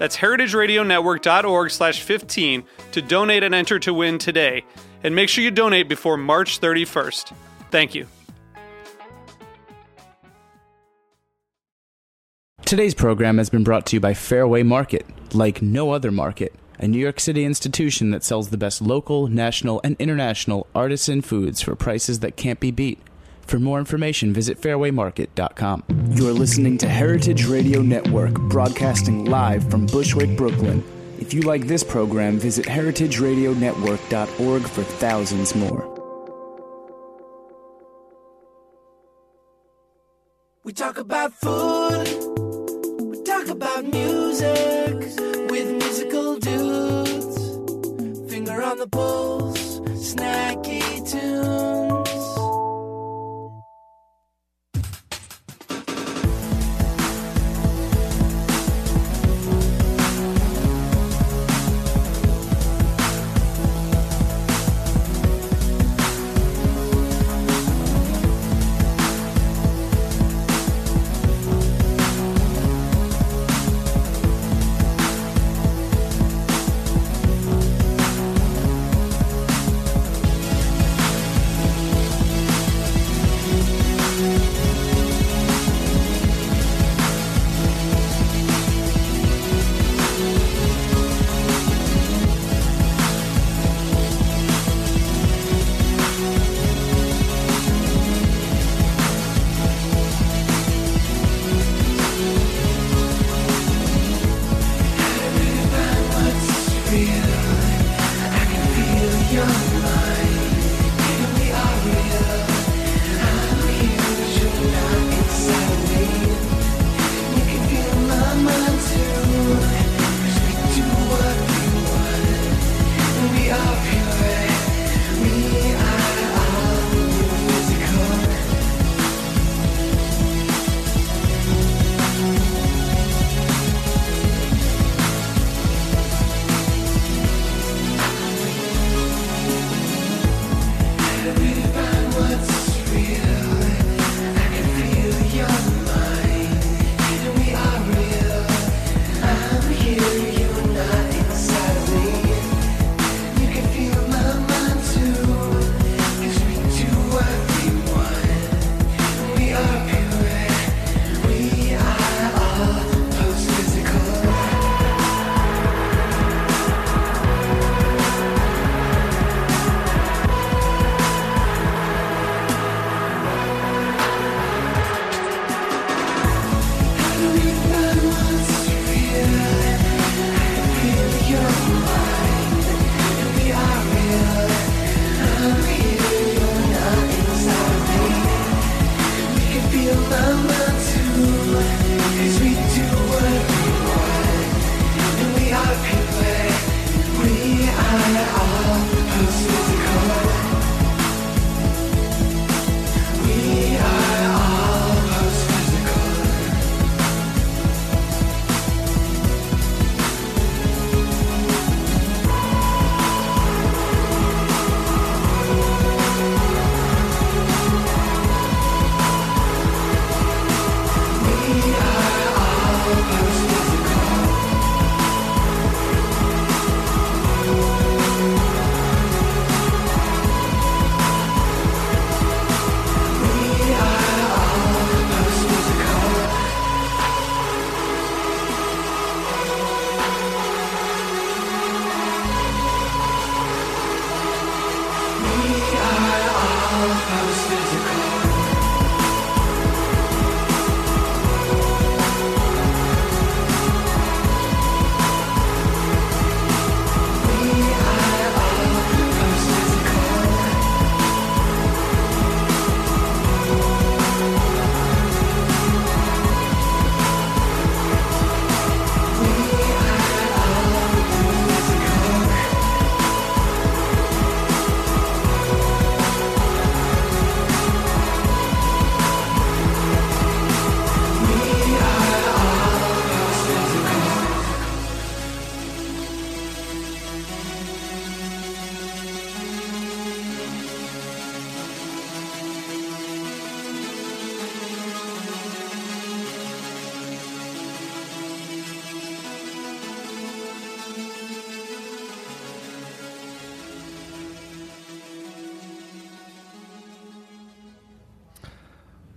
That's 0.00 0.16
heritageradionetwork.org 0.16 1.70
slash 1.70 2.00
15 2.00 2.64
to 2.92 3.02
donate 3.02 3.42
and 3.42 3.54
enter 3.54 3.78
to 3.80 3.92
win 3.92 4.16
today. 4.16 4.64
And 5.04 5.14
make 5.14 5.28
sure 5.28 5.44
you 5.44 5.50
donate 5.50 5.90
before 5.90 6.16
March 6.16 6.58
31st. 6.58 7.34
Thank 7.70 7.94
you. 7.94 8.06
Today's 12.64 12.94
program 12.94 13.36
has 13.36 13.50
been 13.50 13.62
brought 13.62 13.84
to 13.86 13.96
you 13.96 14.00
by 14.00 14.14
Fairway 14.14 14.62
Market, 14.62 15.04
like 15.34 15.60
no 15.60 15.90
other 15.90 16.10
market, 16.10 16.54
a 16.78 16.88
New 16.88 16.98
York 16.98 17.20
City 17.20 17.44
institution 17.44 18.10
that 18.12 18.24
sells 18.24 18.48
the 18.48 18.56
best 18.56 18.80
local, 18.80 19.26
national, 19.26 19.82
and 19.84 19.96
international 19.98 20.66
artisan 20.74 21.20
foods 21.20 21.60
for 21.60 21.76
prices 21.76 22.20
that 22.20 22.36
can't 22.36 22.58
be 22.58 22.70
beat. 22.70 23.00
For 23.50 23.58
more 23.58 23.80
information, 23.80 24.32
visit 24.32 24.60
fairwaymarket.com. 24.60 25.82
You're 26.12 26.32
listening 26.32 26.78
to 26.78 26.88
Heritage 26.88 27.46
Radio 27.46 27.82
Network, 27.82 28.32
broadcasting 28.42 29.24
live 29.24 29.68
from 29.68 29.86
Bushwick, 29.86 30.36
Brooklyn. 30.36 30.84
If 31.18 31.34
you 31.34 31.40
like 31.40 31.66
this 31.66 31.82
program, 31.82 32.38
visit 32.38 32.64
heritageradionetwork.org 32.66 34.62
for 34.62 34.84
thousands 34.84 35.56
more. 35.56 35.82
We 40.62 40.72
talk 40.72 40.98
about 40.98 41.32
food, 41.32 42.06
we 43.00 43.20
talk 43.24 43.48
about 43.48 43.84
music 43.84 44.94
with 45.50 45.72
musical 45.72 46.36
dudes. 46.38 48.30
Finger 48.30 48.62
on 48.62 48.78
the 48.78 48.86
pulse, 48.86 49.80
snacky 49.80 51.10
tunes. 51.10 52.19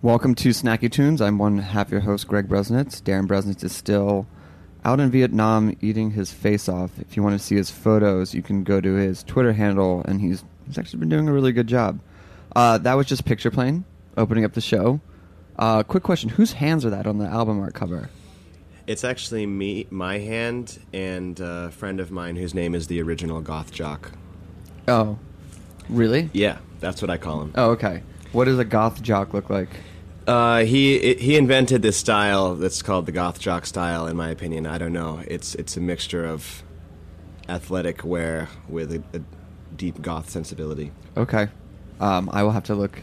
Welcome 0.03 0.35
to 0.35 0.50
Snacky 0.50 0.91
Tunes. 0.91 1.21
I'm 1.21 1.38
one 1.38 1.59
half 1.59 1.89
your 1.89 2.01
host, 2.01 2.27
Greg 2.27 2.50
Bresnitz. 2.50 3.01
Darin 3.01 3.25
Bresnitz 3.25 3.63
is 3.63 3.73
still 3.73 4.27
out 4.83 5.00
in 5.00 5.09
Vietnam 5.09 5.77
eating 5.79 6.11
his 6.11 6.29
face 6.29 6.67
off. 6.67 7.00
If 7.00 7.15
you 7.15 7.23
want 7.23 7.39
to 7.39 7.45
see 7.45 7.55
his 7.55 7.71
photos, 7.71 8.33
you 8.33 8.41
can 8.41 8.65
go 8.65 8.81
to 8.81 8.95
his 8.95 9.23
Twitter 9.23 9.53
handle, 9.53 10.01
and 10.03 10.19
he's 10.19 10.44
he's 10.67 10.77
actually 10.77 11.00
been 11.00 11.07
doing 11.07 11.29
a 11.29 11.31
really 11.31 11.53
good 11.53 11.67
job. 11.67 12.01
Uh, 12.53 12.79
that 12.79 12.95
was 12.95 13.07
just 13.07 13.23
Pictureplane 13.23 13.85
opening 14.17 14.44
up 14.44 14.51
the 14.51 14.59
show. 14.59 15.00
Uh, 15.57 15.83
quick 15.83 16.03
question: 16.03 16.27
Whose 16.31 16.51
hands 16.51 16.83
are 16.83 16.89
that 16.89 17.07
on 17.07 17.17
the 17.17 17.25
album 17.27 17.61
art 17.61 17.73
cover? 17.73 18.09
It's 18.85 19.06
actually 19.06 19.45
me, 19.45 19.88
my 19.89 20.17
hand, 20.17 20.79
and 20.91 21.39
a 21.39 21.71
friend 21.71 22.01
of 22.01 22.11
mine 22.11 22.35
whose 22.35 22.53
name 22.53 22.75
is 22.75 22.88
the 22.88 23.01
original 23.01 23.39
goth 23.39 23.71
jock. 23.71 24.11
Oh, 24.85 25.17
really? 25.88 26.29
Yeah, 26.33 26.57
that's 26.81 27.01
what 27.01 27.09
I 27.09 27.15
call 27.15 27.44
him. 27.44 27.53
Oh, 27.56 27.69
okay. 27.69 28.03
What 28.33 28.45
does 28.45 28.59
a 28.59 28.65
goth 28.65 29.01
jock 29.01 29.33
look 29.33 29.49
like? 29.49 29.69
Uh, 30.27 30.63
he 30.63 30.95
it, 30.95 31.19
he 31.19 31.35
invented 31.35 31.81
this 31.81 31.97
style 31.97 32.55
that's 32.55 32.81
called 32.81 33.05
the 33.05 33.11
goth 33.11 33.39
jock 33.39 33.65
style. 33.65 34.07
In 34.07 34.15
my 34.15 34.29
opinion, 34.29 34.65
I 34.65 34.77
don't 34.77 34.93
know. 34.93 35.21
It's 35.27 35.55
it's 35.55 35.75
a 35.77 35.81
mixture 35.81 36.25
of 36.25 36.63
athletic 37.49 38.03
wear 38.03 38.47
with 38.69 38.93
a, 38.93 39.03
a 39.17 39.21
deep 39.75 40.01
goth 40.01 40.29
sensibility. 40.29 40.91
Okay, 41.17 41.47
um, 41.99 42.29
I 42.31 42.43
will 42.43 42.51
have 42.51 42.63
to 42.65 42.75
look. 42.75 43.01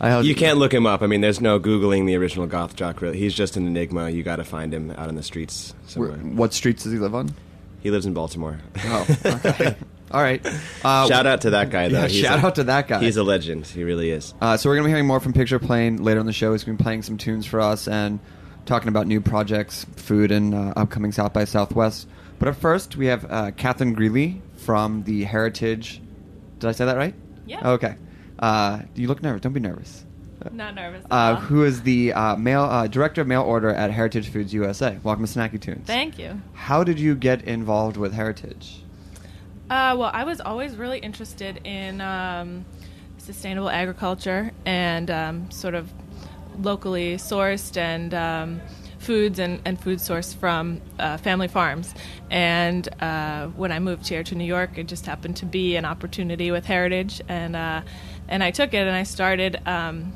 I 0.00 0.08
have 0.08 0.24
You 0.24 0.34
can't 0.34 0.58
look 0.58 0.72
him 0.72 0.86
up. 0.86 1.02
I 1.02 1.06
mean, 1.06 1.20
there's 1.20 1.40
no 1.40 1.60
googling 1.60 2.06
the 2.06 2.14
original 2.16 2.46
goth 2.46 2.74
jock. 2.76 3.02
Really, 3.02 3.18
he's 3.18 3.34
just 3.34 3.56
an 3.56 3.66
enigma. 3.66 4.08
You 4.10 4.22
got 4.22 4.36
to 4.36 4.44
find 4.44 4.72
him 4.72 4.92
out 4.92 5.08
in 5.08 5.14
the 5.14 5.22
streets 5.22 5.74
Where- 5.94 6.12
What 6.12 6.54
streets 6.54 6.84
does 6.84 6.92
he 6.92 6.98
live 6.98 7.14
on? 7.14 7.34
He 7.82 7.90
lives 7.90 8.06
in 8.06 8.14
Baltimore. 8.14 8.58
Oh, 8.84 9.06
okay. 9.26 9.76
All 10.10 10.20
right. 10.22 10.44
Uh, 10.84 11.06
Shout 11.08 11.26
out 11.26 11.42
to 11.42 11.50
that 11.50 11.70
guy, 11.70 11.88
though. 11.88 12.00
Yeah, 12.02 12.08
He's 12.08 12.20
shout 12.22 12.42
a- 12.42 12.46
out 12.46 12.54
to 12.56 12.64
that 12.64 12.88
guy. 12.88 13.00
He's 13.00 13.16
a 13.16 13.22
legend. 13.22 13.66
He 13.66 13.84
really 13.84 14.10
is. 14.10 14.34
Uh, 14.40 14.56
so 14.56 14.68
we're 14.68 14.76
gonna 14.76 14.86
be 14.86 14.90
hearing 14.90 15.06
more 15.06 15.20
from 15.20 15.32
Pictureplane 15.32 16.00
later 16.00 16.18
in 16.20 16.26
the 16.26 16.32
show. 16.32 16.52
He's 16.52 16.64
gonna 16.64 16.76
be 16.78 16.82
playing 16.82 17.02
some 17.02 17.16
tunes 17.16 17.46
for 17.46 17.60
us 17.60 17.86
and 17.86 18.18
talking 18.66 18.88
about 18.88 19.06
new 19.06 19.20
projects, 19.20 19.86
food, 19.96 20.32
and 20.32 20.54
uh, 20.54 20.72
upcoming 20.76 21.12
South 21.12 21.32
by 21.32 21.44
Southwest. 21.44 22.08
But 22.38 22.48
up 22.48 22.56
first, 22.56 22.96
we 22.96 23.06
have 23.06 23.26
uh, 23.30 23.50
Catherine 23.52 23.92
Greeley 23.94 24.42
from 24.56 25.04
the 25.04 25.24
Heritage. 25.24 26.00
Did 26.58 26.68
I 26.68 26.72
say 26.72 26.86
that 26.86 26.96
right? 26.96 27.14
Yeah. 27.46 27.70
Okay. 27.72 27.94
Uh, 28.38 28.80
you 28.94 29.06
look 29.08 29.22
nervous. 29.22 29.42
Don't 29.42 29.52
be 29.52 29.60
nervous. 29.60 30.04
Not 30.52 30.74
nervous. 30.74 31.04
At 31.04 31.12
Uh, 31.12 31.16
all. 31.16 31.36
who 31.36 31.64
is 31.64 31.82
the 31.82 32.14
uh, 32.14 32.34
mail 32.36 32.62
uh, 32.62 32.86
director 32.86 33.20
of 33.20 33.26
mail 33.26 33.42
order 33.42 33.68
at 33.68 33.90
Heritage 33.90 34.30
Foods 34.30 34.54
USA? 34.54 34.98
Welcome 35.02 35.26
to 35.26 35.30
Snacky 35.38 35.60
Tunes. 35.60 35.86
Thank 35.86 36.18
you. 36.18 36.40
How 36.54 36.82
did 36.82 36.98
you 36.98 37.14
get 37.14 37.42
involved 37.42 37.96
with 37.98 38.14
Heritage? 38.14 38.82
Uh, 39.70 39.94
well, 39.96 40.10
I 40.12 40.24
was 40.24 40.40
always 40.40 40.74
really 40.74 40.98
interested 40.98 41.60
in 41.64 42.00
um, 42.00 42.64
sustainable 43.18 43.70
agriculture 43.70 44.50
and 44.66 45.08
um, 45.12 45.50
sort 45.52 45.76
of 45.76 45.92
locally 46.58 47.14
sourced 47.18 47.76
and 47.76 48.12
um, 48.12 48.60
foods 48.98 49.38
and, 49.38 49.62
and 49.64 49.80
food 49.80 50.00
sourced 50.00 50.34
from 50.34 50.80
uh, 50.98 51.18
family 51.18 51.46
farms. 51.46 51.94
And 52.30 52.88
uh, 53.00 53.46
when 53.48 53.70
I 53.70 53.78
moved 53.78 54.08
here 54.08 54.24
to 54.24 54.34
New 54.34 54.44
York, 54.44 54.76
it 54.76 54.88
just 54.88 55.06
happened 55.06 55.36
to 55.36 55.46
be 55.46 55.76
an 55.76 55.84
opportunity 55.84 56.50
with 56.50 56.66
Heritage, 56.66 57.22
and 57.28 57.54
uh, 57.54 57.82
and 58.28 58.42
I 58.42 58.50
took 58.50 58.74
it 58.74 58.86
and 58.86 58.96
I 58.96 59.04
started. 59.04 59.60
Um, 59.66 60.12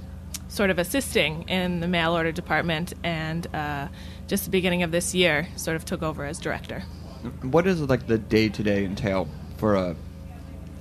Sort 0.46 0.70
of 0.70 0.78
assisting 0.78 1.48
in 1.48 1.80
the 1.80 1.88
mail 1.88 2.12
order 2.12 2.30
department, 2.30 2.94
and 3.02 3.44
uh, 3.52 3.88
just 4.28 4.44
the 4.44 4.50
beginning 4.52 4.84
of 4.84 4.92
this 4.92 5.12
year, 5.12 5.48
sort 5.56 5.74
of 5.74 5.84
took 5.84 6.00
over 6.00 6.24
as 6.24 6.38
director. 6.38 6.84
What 7.42 7.66
is 7.66 7.80
like 7.80 8.06
the 8.06 8.18
day 8.18 8.48
to 8.50 8.62
day 8.62 8.84
entail 8.84 9.26
for 9.64 9.76
a 9.76 9.96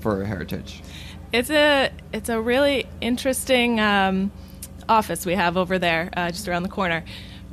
for 0.01 0.21
a 0.21 0.25
Heritage? 0.25 0.81
It's 1.31 1.49
a 1.49 1.89
it's 2.11 2.27
a 2.27 2.41
really 2.41 2.85
interesting 2.99 3.79
um, 3.79 4.29
office 4.89 5.25
we 5.25 5.35
have 5.35 5.55
over 5.55 5.79
there, 5.79 6.09
uh, 6.17 6.31
just 6.31 6.49
around 6.49 6.63
the 6.63 6.69
corner. 6.69 7.05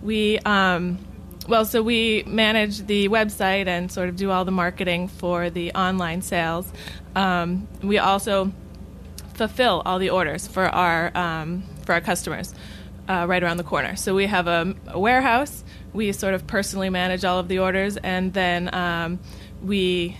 We 0.03 0.41
um, 0.41 0.99
well, 1.47 1.65
so 1.65 1.85
we 1.85 2.25
manage 2.27 2.85
the 2.85 3.09
website 3.09 3.69
and 3.69 3.93
sort 3.93 4.09
of 4.09 4.17
do 4.17 4.33
all 4.33 4.45
the 4.45 4.51
marketing 4.51 5.07
for 5.07 5.51
the 5.51 5.73
online 5.73 6.23
sales. 6.23 6.67
Um, 7.15 7.69
we 7.81 7.99
also 7.99 8.51
fulfill 9.35 9.83
all 9.87 10.01
the 10.01 10.11
orders 10.11 10.49
for 10.49 10.67
our 10.67 11.17
um, 11.17 11.63
for 11.87 11.93
our 11.93 12.01
customers 12.01 12.53
uh, 13.09 13.27
right 13.29 13.45
around 13.45 13.59
the 13.59 13.71
corner. 13.73 13.95
So 13.95 14.17
we 14.17 14.27
have 14.27 14.49
a, 14.49 14.75
a 14.89 14.99
warehouse. 14.99 15.63
We 15.93 16.11
sort 16.11 16.35
of 16.35 16.49
personally 16.49 16.91
manage 16.91 17.25
all 17.25 17.39
of 17.39 17.47
the 17.47 17.61
orders, 17.61 17.97
and 17.99 18.33
then 18.33 18.75
um, 18.75 19.21
we 19.63 20.17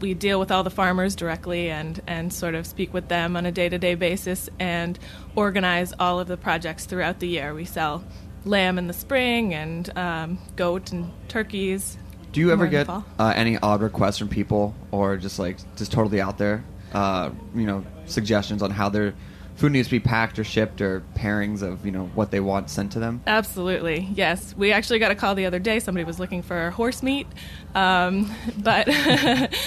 we 0.00 0.14
deal 0.14 0.38
with 0.38 0.50
all 0.50 0.62
the 0.62 0.70
farmers 0.70 1.14
directly 1.14 1.70
and 1.70 2.00
and 2.06 2.32
sort 2.32 2.54
of 2.54 2.66
speak 2.66 2.92
with 2.92 3.08
them 3.08 3.36
on 3.36 3.46
a 3.46 3.52
day 3.52 3.68
to 3.68 3.78
day 3.78 3.94
basis 3.94 4.48
and 4.58 4.98
organize 5.34 5.92
all 5.98 6.20
of 6.20 6.28
the 6.28 6.36
projects 6.36 6.84
throughout 6.84 7.20
the 7.20 7.28
year. 7.28 7.54
We 7.54 7.64
sell 7.64 8.04
lamb 8.44 8.78
in 8.78 8.86
the 8.86 8.92
spring 8.92 9.54
and 9.54 9.96
um, 9.98 10.38
goat 10.56 10.92
and 10.92 11.10
turkeys. 11.28 11.98
Do 12.32 12.40
you 12.40 12.52
ever 12.52 12.64
more 12.64 12.66
in 12.66 12.72
the 12.72 12.84
get 12.84 13.02
uh, 13.18 13.32
any 13.34 13.56
odd 13.58 13.80
requests 13.82 14.18
from 14.18 14.28
people, 14.28 14.74
or 14.90 15.16
just 15.16 15.38
like 15.38 15.58
just 15.76 15.92
totally 15.92 16.20
out 16.20 16.38
there? 16.38 16.64
Uh, 16.92 17.30
you 17.54 17.66
know, 17.66 17.84
suggestions 18.06 18.62
on 18.62 18.70
how 18.70 18.88
their 18.88 19.14
food 19.56 19.72
needs 19.72 19.88
to 19.88 19.92
be 19.92 20.00
packed 20.00 20.38
or 20.38 20.44
shipped, 20.44 20.80
or 20.80 21.02
pairings 21.14 21.62
of 21.62 21.84
you 21.84 21.92
know 21.92 22.06
what 22.14 22.30
they 22.30 22.40
want 22.40 22.70
sent 22.70 22.92
to 22.92 22.98
them. 22.98 23.22
Absolutely, 23.26 24.08
yes. 24.14 24.54
We 24.56 24.72
actually 24.72 24.98
got 24.98 25.10
a 25.10 25.14
call 25.14 25.34
the 25.34 25.46
other 25.46 25.58
day. 25.58 25.80
Somebody 25.80 26.04
was 26.04 26.20
looking 26.20 26.42
for 26.42 26.70
horse 26.70 27.02
meat, 27.02 27.26
um, 27.74 28.30
but 28.58 28.88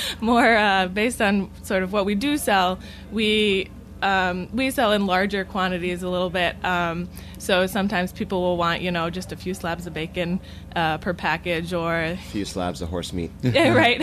more 0.22 0.56
uh, 0.56 0.88
based 0.88 1.22
on 1.22 1.50
sort 1.64 1.84
of 1.84 1.92
what 1.92 2.06
we 2.06 2.16
do 2.16 2.38
sell. 2.38 2.80
We 3.12 3.70
um, 4.02 4.50
we 4.54 4.72
sell 4.72 4.94
in 4.94 5.06
larger 5.06 5.44
quantities 5.44 6.04
a 6.04 6.10
little 6.10 6.30
bit. 6.30 6.64
Um, 6.64 7.10
so 7.38 7.68
sometimes 7.68 8.12
people 8.12 8.42
will 8.42 8.58
want, 8.58 8.82
you 8.82 8.92
know, 8.92 9.10
just 9.10 9.32
a 9.32 9.36
few 9.36 9.54
slabs 9.54 9.88
of 9.88 9.94
bacon 9.94 10.40
uh, 10.76 11.00
per 11.00 11.14
package, 11.14 11.74
or 11.74 11.96
A 11.96 12.16
few 12.16 12.46
slabs 12.46 12.82
of 12.82 12.90
horse 12.90 13.14
meat. 13.14 13.32
yeah, 13.42 13.74
right. 13.74 14.02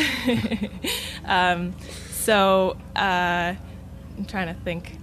um, 1.25 1.75
so 2.11 2.77
uh, 2.95 3.55
I'm 4.19 4.25
trying 4.27 4.49
to 4.55 4.61
think. 4.63 4.99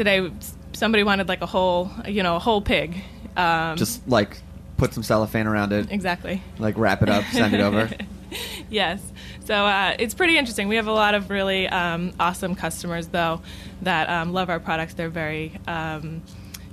Today, 0.00 0.32
somebody 0.72 1.04
wanted 1.04 1.28
like 1.28 1.42
a 1.42 1.46
whole, 1.46 1.90
you 2.08 2.22
know, 2.22 2.36
a 2.36 2.38
whole 2.38 2.62
pig. 2.62 3.04
Um, 3.36 3.76
Just 3.76 4.08
like 4.08 4.40
put 4.78 4.94
some 4.94 5.02
cellophane 5.02 5.46
around 5.46 5.74
it, 5.74 5.92
exactly. 5.92 6.42
like 6.58 6.78
wrap 6.78 7.02
it 7.02 7.10
up, 7.10 7.22
send 7.24 7.52
it 7.52 7.60
over. 7.60 7.90
yes. 8.70 8.98
So 9.44 9.54
uh, 9.54 9.96
it's 9.98 10.14
pretty 10.14 10.38
interesting. 10.38 10.68
We 10.68 10.76
have 10.76 10.86
a 10.86 10.92
lot 10.92 11.14
of 11.14 11.28
really 11.28 11.68
um, 11.68 12.14
awesome 12.18 12.54
customers, 12.54 13.08
though, 13.08 13.42
that 13.82 14.08
um, 14.08 14.32
love 14.32 14.48
our 14.48 14.58
products. 14.58 14.94
They're 14.94 15.10
very, 15.10 15.52
um, 15.66 16.22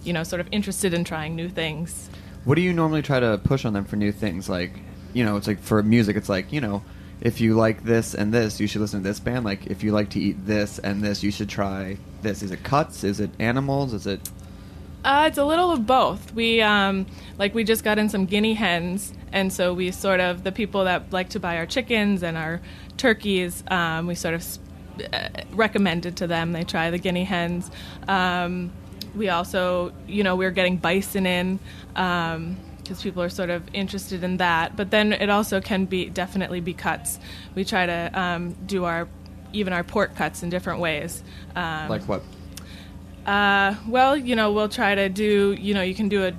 you 0.05 0.13
know, 0.13 0.23
sort 0.23 0.39
of 0.39 0.47
interested 0.53 0.93
in 0.93 1.03
trying 1.03 1.35
new 1.35 1.49
things. 1.49 2.09
What 2.45 2.55
do 2.55 2.61
you 2.61 2.71
normally 2.71 3.01
try 3.01 3.19
to 3.19 3.41
push 3.43 3.65
on 3.65 3.73
them 3.73 3.83
for 3.83 3.97
new 3.97 4.13
things? 4.13 4.47
Like, 4.47 4.71
you 5.11 5.25
know, 5.25 5.35
it's 5.35 5.47
like 5.47 5.59
for 5.59 5.83
music, 5.83 6.15
it's 6.15 6.29
like, 6.29 6.53
you 6.53 6.61
know, 6.61 6.81
if 7.21 7.41
you 7.41 7.55
like 7.55 7.83
this 7.83 8.13
and 8.13 8.33
this, 8.33 8.59
you 8.59 8.67
should 8.67 8.81
listen 8.81 9.01
to 9.01 9.07
this 9.07 9.19
band. 9.19 9.45
Like, 9.45 9.67
if 9.67 9.83
you 9.83 9.91
like 9.91 10.09
to 10.11 10.19
eat 10.19 10.45
this 10.45 10.79
and 10.79 11.01
this, 11.03 11.23
you 11.23 11.31
should 11.31 11.49
try 11.49 11.97
this. 12.21 12.43
Is 12.43 12.51
it 12.51 12.63
cuts? 12.63 13.03
Is 13.03 13.19
it 13.19 13.31
animals? 13.39 13.93
Is 13.93 14.07
it. 14.07 14.29
Uh, 15.03 15.25
it's 15.27 15.37
a 15.37 15.45
little 15.45 15.71
of 15.71 15.85
both. 15.85 16.33
We 16.33 16.61
um, 16.61 17.05
like 17.37 17.55
we 17.55 17.63
just 17.63 17.83
got 17.83 17.97
in 17.97 18.09
some 18.09 18.25
guinea 18.25 18.55
hens, 18.55 19.13
and 19.31 19.53
so 19.53 19.73
we 19.73 19.91
sort 19.91 20.19
of 20.19 20.43
the 20.43 20.51
people 20.51 20.83
that 20.83 21.13
like 21.13 21.29
to 21.29 21.39
buy 21.39 21.57
our 21.57 21.65
chickens 21.65 22.23
and 22.23 22.35
our 22.35 22.61
turkeys, 22.97 23.63
um, 23.69 24.07
we 24.07 24.15
sort 24.15 24.33
of 24.33 24.41
s- 24.41 24.59
uh, 25.13 25.29
recommended 25.51 26.17
to 26.17 26.27
them. 26.27 26.51
They 26.51 26.63
try 26.63 26.89
the 26.91 26.97
guinea 26.97 27.23
hens. 27.23 27.71
Um, 28.07 28.71
we 29.15 29.29
also, 29.29 29.93
you 30.07 30.23
know, 30.23 30.35
we're 30.35 30.51
getting 30.51 30.77
bison 30.77 31.25
in 31.25 31.59
because 32.87 33.01
people 33.03 33.21
are 33.21 33.29
sort 33.29 33.49
of 33.49 33.63
interested 33.73 34.23
in 34.23 34.37
that. 34.37 34.75
But 34.75 34.91
then 34.91 35.13
it 35.13 35.29
also 35.29 35.59
can 35.61 35.85
be 35.85 36.09
definitely 36.09 36.61
be 36.61 36.73
cuts. 36.73 37.19
We 37.55 37.65
try 37.65 37.85
to 37.85 38.11
um, 38.13 38.53
do 38.65 38.85
our 38.85 39.07
even 39.53 39.73
our 39.73 39.83
pork 39.83 40.15
cuts 40.15 40.43
in 40.43 40.49
different 40.49 40.79
ways. 40.79 41.23
Um, 41.55 41.89
Like 41.89 42.03
what? 42.03 42.21
uh, 43.25 43.75
well, 43.87 44.15
you 44.15 44.35
know, 44.35 44.51
we'll 44.51 44.69
try 44.69 44.95
to 44.95 45.09
do, 45.09 45.55
you 45.59 45.73
know, 45.73 45.81
you 45.81 45.95
can 45.95 46.09
do 46.09 46.25
a 46.25 46.33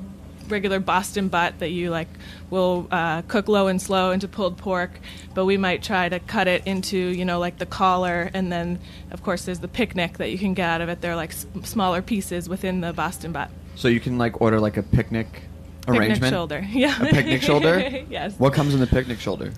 regular 0.48 0.80
Boston 0.80 1.28
butt 1.28 1.58
that 1.58 1.70
you 1.70 1.90
like 1.90 2.08
will 2.48 2.86
uh, 2.90 3.20
cook 3.22 3.48
low 3.48 3.66
and 3.66 3.80
slow 3.80 4.10
into 4.12 4.26
pulled 4.28 4.56
pork, 4.56 4.98
but 5.34 5.44
we 5.44 5.58
might 5.58 5.82
try 5.82 6.08
to 6.08 6.18
cut 6.20 6.48
it 6.48 6.66
into, 6.66 6.96
you 6.96 7.24
know, 7.24 7.38
like 7.38 7.58
the 7.58 7.66
collar, 7.66 8.30
and 8.32 8.50
then 8.50 8.78
of 9.10 9.22
course 9.22 9.44
there's 9.44 9.58
the 9.60 9.68
picnic 9.68 10.16
that 10.18 10.30
you 10.30 10.38
can 10.38 10.54
get 10.54 10.68
out 10.68 10.80
of 10.80 10.88
it. 10.88 11.02
They're 11.02 11.16
like 11.16 11.30
s- 11.32 11.46
smaller 11.64 12.00
pieces 12.00 12.48
within 12.48 12.80
the 12.80 12.94
Boston 12.94 13.32
butt. 13.32 13.50
So 13.74 13.88
you 13.88 14.00
can 14.00 14.16
like 14.16 14.40
order 14.40 14.58
like 14.58 14.78
a 14.78 14.82
picnic 14.82 15.42
Picnic 15.92 16.08
arrangement. 16.08 16.32
shoulder, 16.32 16.60
yeah. 16.70 17.02
A 17.02 17.06
picnic 17.06 17.42
shoulder. 17.42 17.78
yes. 18.10 18.34
What 18.38 18.52
comes 18.52 18.74
in 18.74 18.80
the 18.80 18.86
picnic 18.86 19.20
shoulder? 19.20 19.52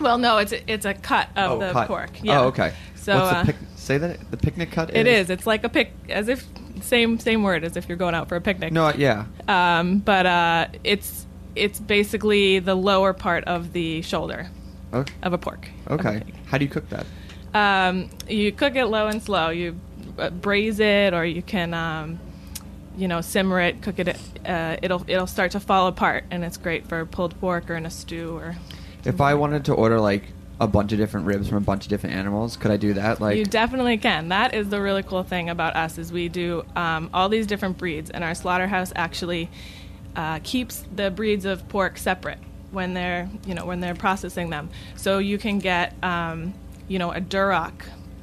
Well, 0.00 0.18
no, 0.18 0.38
it's 0.38 0.52
a, 0.52 0.72
it's 0.72 0.84
a 0.84 0.94
cut 0.94 1.28
of 1.36 1.60
the 1.60 1.72
cut. 1.72 1.88
pork. 1.88 2.10
Yeah. 2.22 2.40
Oh, 2.40 2.46
okay. 2.48 2.72
So 2.96 3.14
uh, 3.14 3.44
pic- 3.44 3.56
say 3.76 3.98
that 3.98 4.30
the 4.30 4.36
picnic 4.36 4.70
cut 4.70 4.90
Is? 4.90 4.96
it 4.96 5.06
is. 5.06 5.30
It's 5.30 5.46
like 5.46 5.64
a 5.64 5.68
pic, 5.68 5.92
as 6.08 6.28
if 6.28 6.46
same 6.80 7.18
same 7.18 7.42
word 7.42 7.64
as 7.64 7.76
if 7.76 7.88
you're 7.88 7.98
going 7.98 8.14
out 8.14 8.28
for 8.28 8.36
a 8.36 8.40
picnic. 8.40 8.72
No, 8.72 8.90
yeah. 8.92 9.26
um, 9.48 9.98
but 9.98 10.26
uh, 10.26 10.68
it's 10.84 11.26
it's 11.54 11.78
basically 11.80 12.58
the 12.60 12.74
lower 12.74 13.12
part 13.12 13.44
of 13.44 13.72
the 13.72 14.02
shoulder 14.02 14.48
Okay. 14.92 15.12
of 15.22 15.32
a 15.32 15.38
pork. 15.38 15.68
a 15.86 15.94
Okay. 15.94 16.22
How 16.46 16.58
do 16.58 16.64
you 16.64 16.70
cook 16.70 16.88
that? 16.90 17.06
Um, 17.54 18.08
you 18.28 18.52
cook 18.52 18.76
it 18.76 18.86
low 18.86 19.06
and 19.08 19.22
slow. 19.22 19.50
You 19.50 19.78
uh, 20.18 20.30
braise 20.30 20.80
it, 20.80 21.12
or 21.14 21.24
you 21.24 21.42
can, 21.42 21.74
um, 21.74 22.18
you 22.96 23.08
know, 23.08 23.20
simmer 23.20 23.60
it, 23.60 23.82
cook 23.82 23.98
it. 23.98 24.16
Uh, 24.46 24.76
it'll 24.82 25.04
it'll 25.06 25.26
start 25.26 25.52
to 25.52 25.60
fall 25.60 25.86
apart, 25.86 26.24
and 26.30 26.44
it's 26.44 26.56
great 26.56 26.86
for 26.86 27.04
pulled 27.06 27.38
pork 27.40 27.70
or 27.70 27.74
in 27.74 27.86
a 27.86 27.90
stew 27.90 28.36
or. 28.36 28.56
If 29.04 29.20
I 29.20 29.34
wanted 29.34 29.64
to 29.64 29.74
order 29.74 29.98
like 30.00 30.22
a 30.60 30.66
bunch 30.68 30.92
of 30.92 30.98
different 30.98 31.26
ribs 31.26 31.48
from 31.48 31.58
a 31.58 31.62
bunch 31.62 31.84
of 31.84 31.88
different 31.88 32.14
animals, 32.14 32.56
could 32.56 32.70
I 32.70 32.76
do 32.76 32.94
that? 32.94 33.20
Like, 33.20 33.36
you 33.36 33.44
definitely 33.44 33.98
can. 33.98 34.28
That 34.28 34.54
is 34.54 34.68
the 34.68 34.80
really 34.80 35.02
cool 35.02 35.24
thing 35.24 35.50
about 35.50 35.74
us 35.74 35.98
is 35.98 36.12
we 36.12 36.28
do 36.28 36.64
um, 36.76 37.10
all 37.12 37.28
these 37.28 37.46
different 37.46 37.78
breeds, 37.78 38.10
and 38.10 38.22
our 38.22 38.34
slaughterhouse 38.34 38.92
actually 38.94 39.50
uh, 40.14 40.38
keeps 40.42 40.84
the 40.94 41.10
breeds 41.10 41.44
of 41.44 41.68
pork 41.68 41.98
separate 41.98 42.38
when 42.70 42.94
they're 42.94 43.28
you 43.46 43.54
know 43.54 43.66
when 43.66 43.80
they're 43.80 43.94
processing 43.94 44.50
them. 44.50 44.70
So 44.96 45.18
you 45.18 45.38
can 45.38 45.58
get 45.58 45.94
um, 46.02 46.54
you 46.88 46.98
know 46.98 47.12
a 47.12 47.20
Duroc 47.20 47.72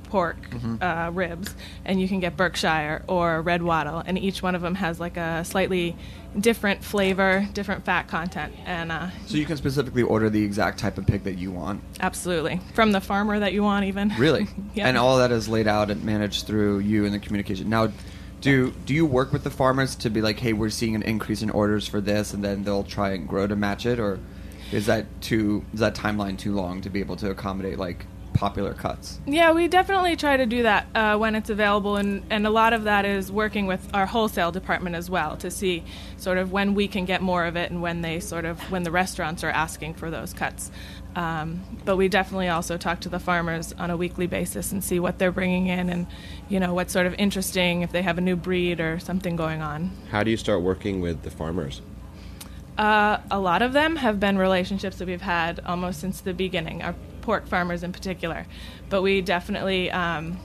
pork 0.10 0.38
uh, 0.82 1.12
ribs, 1.14 1.56
and 1.86 2.02
you 2.02 2.08
can 2.08 2.20
get 2.20 2.36
Berkshire 2.36 3.04
or 3.08 3.42
Red 3.42 3.62
Wattle, 3.62 4.04
and 4.06 4.18
each 4.18 4.42
one 4.42 4.56
of 4.56 4.62
them 4.62 4.76
has 4.76 5.00
like 5.00 5.18
a 5.18 5.44
slightly 5.46 5.96
different 6.40 6.84
flavor, 6.84 7.48
different 7.54 7.86
fat 7.86 8.08
content, 8.08 8.54
and 8.66 8.92
uh, 8.92 9.10
so 9.26 9.38
you 9.38 9.46
can 9.46 9.58
specifically 9.58 10.04
order 10.04 10.30
the 10.30 10.44
exact 10.44 10.80
type 10.80 10.98
of 10.98 11.08
pig 11.08 11.24
that 11.24 11.38
you 11.38 11.52
want. 11.52 11.82
absolutely 12.02 12.60
from 12.74 12.92
the 12.92 13.02
farmer 13.02 13.40
that 13.40 13.54
you 13.54 13.64
want, 13.64 13.86
even 13.86 14.10
Really? 14.18 14.48
yeah. 14.74 14.88
And 14.88 14.98
all 14.98 15.18
that 15.18 15.32
is 15.32 15.48
laid 15.48 15.68
out 15.68 15.90
and 15.90 16.04
managed 16.04 16.46
through 16.46 16.80
you 16.80 17.06
and 17.06 17.14
the 17.14 17.20
communication. 17.20 17.70
Now, 17.70 17.90
do 18.42 18.72
do 18.86 18.94
you 18.94 19.06
work 19.06 19.34
with 19.34 19.44
the 19.44 19.50
farmers 19.50 19.96
to 19.98 20.10
be 20.10 20.22
like, 20.22 20.40
hey, 20.40 20.54
we're 20.54 20.70
seeing 20.70 20.96
an 20.96 21.04
increase 21.04 21.42
in 21.42 21.50
orders 21.50 21.88
for 21.88 22.00
this, 22.02 22.34
and 22.34 22.44
then 22.44 22.64
they'll 22.64 22.84
try 22.84 23.12
and 23.12 23.28
grow 23.28 23.48
to 23.48 23.56
match 23.56 23.86
it, 23.86 24.00
or 24.00 24.20
is 24.72 24.86
that 24.86 25.06
too 25.22 25.66
is 25.74 25.80
that 25.80 25.96
timeline 25.96 26.38
too 26.38 26.54
long 26.54 26.82
to 26.82 26.90
be 26.90 27.00
able 27.00 27.16
to 27.18 27.30
accommodate 27.30 27.78
like 27.78 28.06
popular 28.40 28.74
cuts? 28.74 29.20
Yeah, 29.26 29.52
we 29.52 29.68
definitely 29.68 30.16
try 30.16 30.38
to 30.38 30.46
do 30.46 30.64
that 30.64 30.88
uh, 30.96 31.18
when 31.18 31.36
it's 31.36 31.50
available, 31.50 31.98
and, 31.98 32.24
and 32.30 32.48
a 32.48 32.50
lot 32.50 32.72
of 32.72 32.86
that 32.86 33.04
is 33.04 33.30
working 33.30 33.68
with 33.68 33.86
our 33.94 34.06
wholesale 34.06 34.52
department 34.52 34.96
as 34.96 35.10
well 35.10 35.36
to 35.38 35.52
see 35.52 35.84
sort 36.16 36.38
of 36.38 36.54
when 36.54 36.74
we 36.74 36.88
can 36.88 37.04
get 37.04 37.22
more 37.22 37.46
of 37.46 37.58
it 37.58 37.70
and 37.70 37.82
when 37.82 38.02
they 38.02 38.22
sort 38.22 38.46
of 38.46 38.60
when 38.72 38.84
the 38.84 38.92
restaurants 38.92 39.44
are 39.44 39.50
asking 39.50 39.94
for 39.94 40.10
those 40.10 40.34
cuts. 40.34 40.72
Um, 41.18 41.62
but 41.84 41.98
we 41.98 42.08
definitely 42.08 42.48
also 42.48 42.78
talk 42.78 43.02
to 43.02 43.10
the 43.10 43.20
farmers 43.20 43.74
on 43.74 43.90
a 43.90 43.98
weekly 43.98 44.28
basis 44.28 44.72
and 44.72 44.82
see 44.82 45.02
what 45.02 45.20
they're 45.20 45.34
bringing 45.34 45.68
in 45.68 45.90
and 45.90 46.08
you 46.48 46.62
know 46.62 46.74
what's 46.74 46.94
sort 46.94 47.08
of 47.08 47.16
interesting 47.16 47.82
if 47.82 47.92
they 47.92 48.04
have 48.04 48.18
a 48.18 48.22
new 48.22 48.38
breed 48.38 48.80
or 48.80 49.00
something 49.00 49.36
going 49.36 49.62
on. 49.62 49.92
How 50.12 50.24
do 50.24 50.32
you 50.32 50.38
start 50.38 50.62
working 50.62 51.02
with 51.02 51.24
the 51.24 51.30
farmers? 51.30 51.82
Uh, 52.78 53.20
a 53.30 53.40
lot 53.40 53.62
of 53.62 53.74
them 53.74 53.98
have 53.98 54.22
been 54.22 54.38
relationships 54.38 55.00
that 55.00 55.08
we've 55.10 55.20
had 55.20 55.60
almost 55.66 56.00
since 56.00 56.22
the 56.22 56.34
beginning, 56.34 56.82
our 56.82 56.96
pork 57.30 57.46
farmers 57.46 57.84
in 57.84 57.92
particular. 57.92 58.48
But 58.90 59.04
we 59.04 59.22
definitely 59.22 59.92
um, 59.92 60.40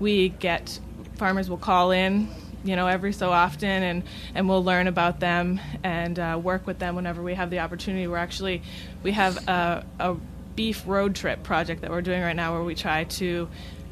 we 0.00 0.30
get 0.30 0.80
farmers 1.16 1.50
will 1.50 1.58
call 1.58 1.90
in, 1.90 2.28
you 2.64 2.74
know, 2.74 2.86
every 2.86 3.12
so 3.12 3.30
often, 3.30 3.82
and 3.82 4.02
and 4.34 4.48
we'll 4.48 4.64
learn 4.64 4.86
about 4.86 5.20
them 5.20 5.60
and 5.82 6.18
uh, 6.18 6.40
work 6.42 6.66
with 6.66 6.78
them 6.78 6.96
whenever 6.96 7.22
we 7.22 7.34
have 7.34 7.50
the 7.50 7.58
opportunity. 7.58 8.06
We're 8.06 8.16
actually 8.16 8.62
we 9.02 9.12
have 9.12 9.36
a, 9.46 9.84
a 9.98 10.16
beef 10.56 10.84
road 10.86 11.14
trip 11.14 11.42
project 11.42 11.82
that 11.82 11.90
we're 11.90 12.00
doing 12.00 12.22
right 12.22 12.36
now, 12.36 12.54
where 12.54 12.64
we 12.64 12.74
try 12.74 13.04
to 13.04 13.46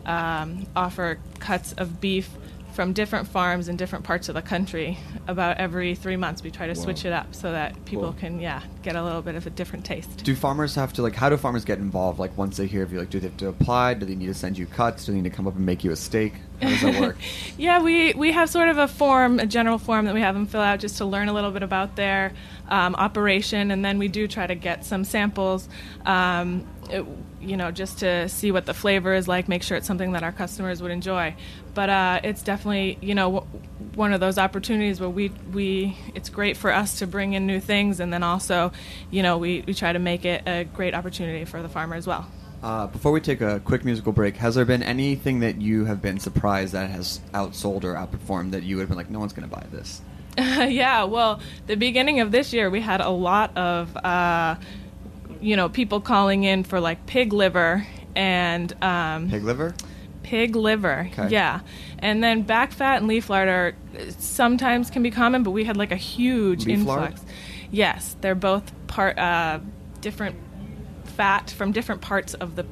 um, 0.07 0.67
offer 0.75 1.19
cuts 1.41 1.75
of 1.75 2.01
beef 2.01 2.31
from 2.73 2.93
different 2.93 3.29
farms 3.29 3.69
in 3.69 3.77
different 3.77 4.05
parts 4.05 4.29
of 4.29 4.35
the 4.35 4.43
country 4.43 4.99
about 5.29 5.59
every 5.59 5.95
three 5.95 6.17
months 6.17 6.43
we 6.43 6.51
try 6.51 6.67
to 6.67 6.75
switch 6.75 7.05
it 7.05 7.13
up 7.13 7.35
so 7.35 7.53
that 7.53 7.85
people 7.85 8.13
can 8.13 8.41
yeah 8.41 8.63
get 8.83 8.97
a 8.97 9.03
little 9.03 9.23
bit 9.23 9.35
of 9.35 9.47
a 9.47 9.51
different 9.51 9.85
taste 9.85 10.25
Do 10.25 10.35
farmers 10.35 10.75
have 10.75 10.93
to 10.95 11.03
like? 11.03 11.15
How 11.15 11.29
do 11.29 11.37
farmers 11.37 11.65
get 11.65 11.79
involved? 11.79 12.19
Like 12.19 12.37
once 12.37 12.57
they 12.57 12.67
hear 12.67 12.83
of 12.83 12.93
you, 12.93 12.99
like 12.99 13.11
do 13.11 13.21
they 13.21 13.29
have 13.29 13.37
to 13.39 13.49
apply? 13.49 13.95
Do 13.95 14.07
they 14.07 14.15
need 14.15 14.27
to 14.27 14.35
send 14.35 14.59
you 14.59 14.67
cuts? 14.67 15.05
Do 15.05 15.13
they 15.13 15.21
need 15.21 15.31
to 15.31 15.35
come 15.37 15.47
up 15.47 15.55
and 15.57 15.65
make 15.67 15.85
you 15.85 15.93
a 15.93 15.97
steak? 15.97 16.35
How 16.61 16.69
does 16.69 16.81
that 16.83 17.01
work? 17.01 17.17
Yeah, 17.59 17.81
we, 17.83 18.13
we 18.15 18.33
have 18.33 18.49
sort 18.51 18.69
of 18.69 18.79
a 18.79 18.89
form, 18.89 19.39
a 19.39 19.47
general 19.47 19.79
form 19.79 20.07
that 20.07 20.15
we 20.15 20.21
have 20.21 20.35
them 20.35 20.47
fill 20.47 20.61
out 20.61 20.81
just 20.81 20.97
to 20.99 21.05
learn 21.05 21.29
a 21.29 21.33
little 21.33 21.51
bit 21.51 21.63
about 21.63 21.97
their 21.97 22.33
um, 22.69 22.95
operation, 22.97 23.71
and 23.71 23.85
then 23.85 23.99
we 23.99 24.09
do 24.09 24.27
try 24.27 24.47
to 24.47 24.55
get 24.55 24.85
some 24.85 25.05
samples, 25.05 25.69
um, 26.07 26.67
it- 26.91 27.05
you 27.43 27.57
know, 27.57 27.71
just 27.71 27.99
to 27.99 28.29
see 28.29 28.53
what 28.53 28.67
the 28.67 28.75
flavor 28.75 29.15
is 29.15 29.29
like, 29.29 29.49
make 29.49 29.63
sure 29.63 29.77
it's 29.77 29.87
something 29.87 30.13
that 30.13 30.23
our 30.23 30.33
customers 30.33 30.81
would 30.83 30.91
enjoy. 30.91 31.35
But 31.75 31.91
uh, 31.91 32.21
it's 32.23 32.43
definitely, 32.43 32.99
you 33.01 33.15
know, 33.15 33.33
w- 33.33 33.47
one 33.95 34.13
of 34.13 34.21
those 34.21 34.39
opportunities 34.39 35.01
where 35.01 35.11
we, 35.11 35.29
we 35.53 35.97
it's 36.15 36.29
great 36.29 36.57
for 36.57 36.73
us 36.73 36.99
to 37.01 37.07
bring 37.07 37.33
in 37.33 37.47
new 37.47 37.61
things, 37.61 38.01
and 38.01 38.13
then 38.13 38.23
also, 38.23 38.73
you 39.11 39.23
know, 39.23 39.39
we, 39.39 39.65
we 39.67 39.75
try 39.75 39.93
to 39.93 39.99
make 39.99 40.25
it 40.25 40.43
a 40.47 40.65
great 40.65 40.95
opportunity 40.95 41.45
for 41.45 41.63
the 41.63 41.69
farmer 41.69 41.97
as 41.97 42.07
well. 42.07 42.27
Uh, 42.63 42.87
before 42.87 43.11
we 43.11 43.21
take 43.21 43.41
a 43.41 43.59
quick 43.61 43.85
musical 43.85 44.13
break, 44.13 44.37
has 44.37 44.55
there 44.55 44.65
been 44.65 44.85
anything 44.85 45.41
that 45.41 45.61
you 45.61 45.85
have 45.85 46.01
been 46.01 46.21
surprised 46.21 46.73
that 46.73 46.89
has 46.91 47.21
outsold 47.35 47.83
or 47.83 47.95
outperformed 47.95 48.53
that 48.53 48.63
you 48.63 48.77
would 48.77 48.83
have 48.83 48.89
been 48.89 48.99
like, 48.99 49.11
no 49.11 49.19
one's 49.19 49.33
going 49.33 49.49
to 49.49 49.55
buy 49.55 49.67
this? 49.73 50.01
yeah, 50.39 51.03
well, 51.05 51.41
the 51.67 51.75
beginning 51.75 52.21
of 52.21 52.31
this 52.31 52.53
year, 52.53 52.71
we 52.71 52.81
had 52.81 53.01
a 53.01 53.09
lot 53.11 53.57
of, 53.57 53.95
uh, 53.97 54.55
you 55.43 55.57
know, 55.57 55.69
people 55.69 56.01
calling 56.01 56.45
in 56.45 56.65
for 56.65 56.81
like 56.81 57.05
pig 57.07 57.33
liver 57.33 57.87
and 58.17 58.73
um, 58.83 59.29
Pig 59.29 59.43
liver? 59.45 59.75
pig 60.23 60.55
liver. 60.57 61.09
Okay. 61.13 61.29
Yeah, 61.31 61.61
and 61.99 62.23
then 62.23 62.43
back 62.43 62.73
fat 62.73 62.99
and 62.99 63.09
leaf 63.09 63.29
lard 63.29 63.49
are 63.49 63.75
sometimes 64.19 64.91
can 64.91 65.03
be 65.03 65.11
common, 65.11 65.43
but 65.43 65.51
we 65.51 65.65
had 65.65 65.77
like 65.77 65.91
a 65.93 65.97
huge 65.97 66.67
Leaf 66.67 66.85
lard? 66.87 67.11
influx. 67.13 67.27
Yes, 67.71 68.17
they're 68.21 68.35
both 68.35 68.71
part 68.87 69.19
uh, 69.19 69.59
different 70.01 70.37
fat 71.05 71.51
from 71.51 71.73
different 71.73 72.01
parts 72.01 72.35
of 72.35 72.55
the 72.57 72.65
p- 72.65 72.71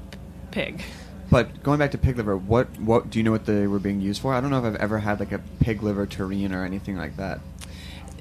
pig. 0.50 0.82
But 1.30 1.62
going 1.62 1.78
back 1.78 1.92
to 1.92 1.98
pig 1.98 2.16
liver, 2.16 2.36
what 2.36 2.68
what 2.80 3.10
do 3.10 3.18
you 3.18 3.22
know 3.22 3.30
what 3.30 3.46
they 3.46 3.66
were 3.66 3.78
being 3.78 4.00
used 4.00 4.20
for? 4.20 4.34
I 4.34 4.40
don't 4.40 4.50
know 4.50 4.58
if 4.58 4.64
I've 4.64 4.76
ever 4.76 4.98
had 4.98 5.20
like 5.20 5.32
a 5.32 5.40
pig 5.60 5.82
liver 5.82 6.06
terrine 6.06 6.52
or 6.52 6.64
anything 6.64 6.96
like 6.96 7.16
that. 7.16 7.40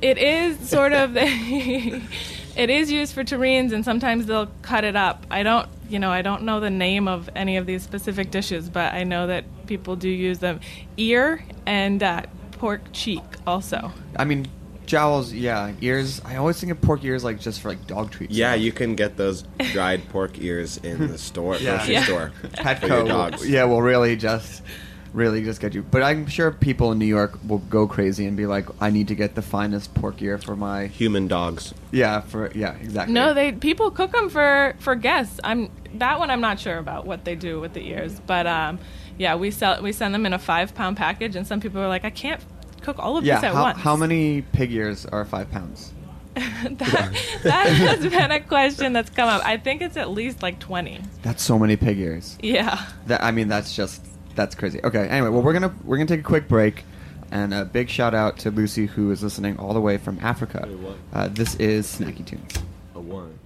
It 0.01 0.18
is 0.18 0.70
sort 0.70 0.94
of 0.94 1.15
it 1.18 2.70
is 2.70 2.91
used 2.91 3.13
for 3.13 3.24
terrines 3.24 3.72
and 3.74 3.84
sometimes 3.84 4.25
they'll 4.25 4.50
cut 4.62 4.84
it 4.84 4.96
up. 4.96 5.25
I 5.29 5.44
don't, 5.44 5.68
you 5.89 6.00
know, 6.00 6.12
I 6.12 6.22
don't 6.22 6.44
know 6.44 6.60
the 6.60 6.70
name 6.70 7.08
of 7.08 7.29
any 7.36 7.58
of 7.58 7.65
these 7.65 7.84
specific 7.84 8.32
dishes, 8.32 8.70
but 8.70 8.94
I 8.94 9.03
know 9.03 9.27
that 9.27 9.46
people 9.68 9.96
do 9.96 10.10
use 10.10 10.39
them. 10.39 10.60
Ear 10.98 11.44
and 11.65 12.01
uh, 12.01 12.24
pork 12.53 12.82
cheek 12.94 13.24
also. 13.46 13.91
I 14.15 14.25
mean, 14.25 14.48
jowls, 14.86 15.34
yeah, 15.34 15.74
ears. 15.82 16.22
I 16.25 16.38
always 16.38 16.60
think 16.60 16.72
of 16.72 16.82
pork 16.82 17.03
ears 17.03 17.24
like 17.24 17.39
just 17.39 17.62
for 17.62 17.70
like 17.70 17.86
dog 17.88 18.12
treats. 18.12 18.34
Yeah, 18.34 18.56
you 18.56 18.72
can 18.72 18.96
get 18.96 19.18
those 19.18 19.44
dried 19.74 20.08
pork 20.10 20.39
ears 20.39 20.77
in 20.77 21.08
the 21.08 21.18
store, 21.18 21.56
Yeah. 21.58 21.75
grocery 21.77 21.94
Yeah. 21.94 22.03
store, 22.06 22.32
Petco. 22.53 22.79
for 22.79 22.88
your 22.88 22.98
will- 23.03 23.08
dogs. 23.08 23.50
Yeah, 23.50 23.65
well 23.65 23.82
really 23.82 24.15
just 24.15 24.63
really 25.13 25.43
just 25.43 25.61
get 25.61 25.73
you. 25.73 25.81
But 25.81 26.03
I'm 26.03 26.27
sure 26.27 26.51
people 26.51 26.91
in 26.91 26.99
New 26.99 27.05
York 27.05 27.37
will 27.47 27.59
go 27.59 27.87
crazy 27.87 28.25
and 28.25 28.35
be 28.37 28.45
like, 28.45 28.67
I 28.81 28.89
need 28.89 29.07
to 29.09 29.15
get 29.15 29.35
the 29.35 29.41
finest 29.41 29.93
pork 29.93 30.21
ear 30.21 30.37
for 30.37 30.55
my 30.55 30.87
Human 30.87 31.27
dogs. 31.27 31.73
yeah 31.91 32.21
for 32.21 32.51
yeah 32.53 32.75
exactly. 32.75 33.13
No, 33.13 33.33
they 33.33 33.51
people 33.51 33.91
cook 33.91 34.11
them 34.11 34.29
for 34.29 34.75
for 34.79 34.95
guests. 34.95 35.39
I'm 35.43 35.69
that 35.95 36.19
one 36.19 36.29
I'm 36.29 36.41
not 36.41 36.59
sure 36.59 36.77
about 36.77 37.05
what 37.05 37.25
they 37.25 37.35
do 37.35 37.59
with 37.59 37.73
the 37.73 37.87
ears, 37.87 38.19
but 38.25 38.45
um, 38.47 38.79
yeah, 39.17 39.35
we 39.35 39.51
sell 39.51 39.81
we 39.81 39.91
send 39.91 40.13
them 40.13 40.25
in 40.25 40.33
a 40.33 40.39
five 40.39 40.73
pound 40.75 40.97
package, 40.97 41.35
and 41.35 41.45
some 41.45 41.59
people 41.59 41.81
are 41.81 41.87
like, 41.87 42.05
I 42.05 42.09
can't 42.09 42.41
cook 42.81 42.99
all 42.99 43.17
of 43.17 43.25
yeah. 43.25 43.35
these 43.35 43.43
at 43.45 43.53
How, 43.53 43.63
once. 43.63 43.79
how 43.79 43.95
many 43.95 44.41
pig 44.41 44.71
ears 44.71 45.05
are 45.05 45.25
five 45.25 45.51
pounds? 45.51 45.93
that, 46.35 47.39
that 47.43 47.67
has 47.67 47.99
been 48.07 48.31
a 48.31 48.39
question 48.39 48.93
that's 48.93 49.09
come 49.09 49.27
up. 49.27 49.41
I 49.45 49.57
think 49.57 49.81
it's 49.81 49.97
at 49.97 50.09
least 50.11 50.41
like 50.41 50.59
20. 50.59 51.01
That's 51.21 51.43
so 51.43 51.59
many 51.59 51.75
pig 51.75 51.99
ears. 51.99 52.37
Yeah. 52.41 52.85
That 53.07 53.23
I 53.23 53.31
mean, 53.31 53.49
that's 53.49 53.75
just 53.75 54.05
that's 54.36 54.55
crazy. 54.55 54.79
Okay. 54.83 55.07
Anyway, 55.07 55.29
well, 55.29 55.41
we're 55.41 55.53
gonna 55.53 55.74
we're 55.83 55.98
gonna 55.98 56.07
take 56.07 56.21
a 56.21 56.24
quick 56.24 56.48
break, 56.48 56.83
and 57.31 57.53
a 57.53 57.65
big 57.65 57.89
shout 57.89 58.13
out 58.13 58.38
to 58.39 58.51
Lucy 58.51 58.86
who 58.86 59.12
is 59.12 59.21
listening 59.24 59.57
all 59.57 59.74
the 59.74 59.81
way 59.81 59.98
from 59.98 60.19
Africa. 60.21 60.67
Uh, 61.13 61.27
this 61.29 61.55
is 61.55 61.88
Snacky 61.88 62.25
Tunes. 62.25 62.53
A 62.95 63.00
one. 63.00 63.38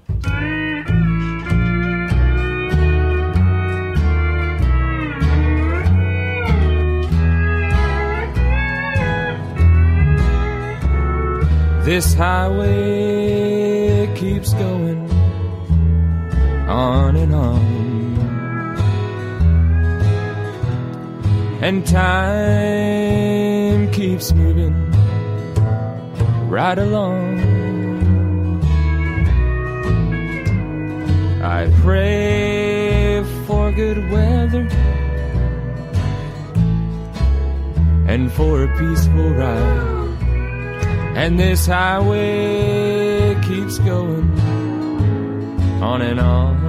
This 11.84 12.14
highway 12.14 14.08
keeps 14.16 14.54
going 14.54 15.12
on 16.70 17.18
and 17.18 17.36
on. 17.36 17.83
And 21.66 21.88
time 21.88 23.90
keeps 23.94 24.34
moving 24.34 24.76
right 26.50 26.78
along. 26.78 27.40
I 31.42 31.72
pray 31.80 33.24
for 33.48 33.72
good 33.72 34.12
weather 34.12 34.68
and 38.12 38.30
for 38.34 38.66
a 38.66 38.78
peaceful 38.78 39.30
ride. 39.30 40.18
And 41.16 41.40
this 41.40 41.66
highway 41.66 43.36
keeps 43.42 43.80
going 43.80 44.38
on 45.82 46.02
and 46.02 46.20
on. 46.20 46.63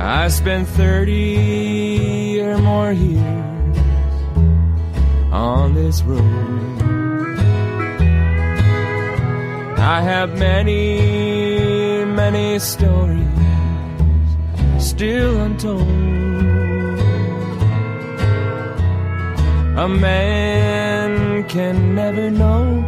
I 0.00 0.28
spent 0.28 0.68
30 0.68 2.40
or 2.42 2.58
more 2.58 2.92
years 2.92 3.78
on 5.32 5.74
this 5.74 6.02
road. 6.02 6.78
I 9.76 10.00
have 10.00 10.38
many, 10.38 12.04
many 12.04 12.60
stories 12.60 13.26
still 14.78 15.40
untold. 15.40 15.82
A 19.78 19.88
man 19.88 21.42
can 21.48 21.96
never 21.96 22.30
know 22.30 22.82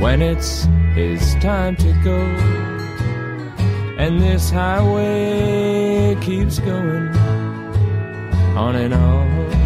when 0.00 0.20
it's 0.20 0.68
his 0.94 1.34
time 1.36 1.74
to 1.76 1.92
go. 2.04 2.57
And 3.98 4.20
this 4.22 4.48
highway 4.50 6.16
keeps 6.20 6.60
going 6.60 7.08
on 8.56 8.76
and 8.76 8.94
on. 8.94 9.57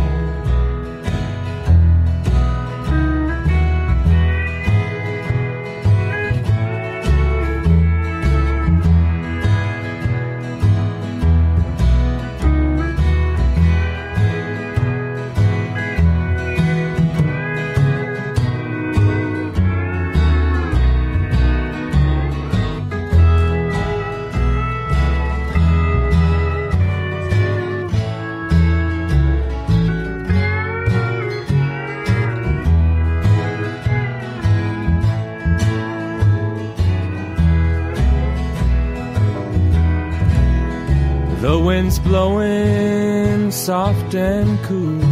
Blowing 42.04 43.50
soft 43.50 44.14
and 44.14 44.58
cool 44.64 45.02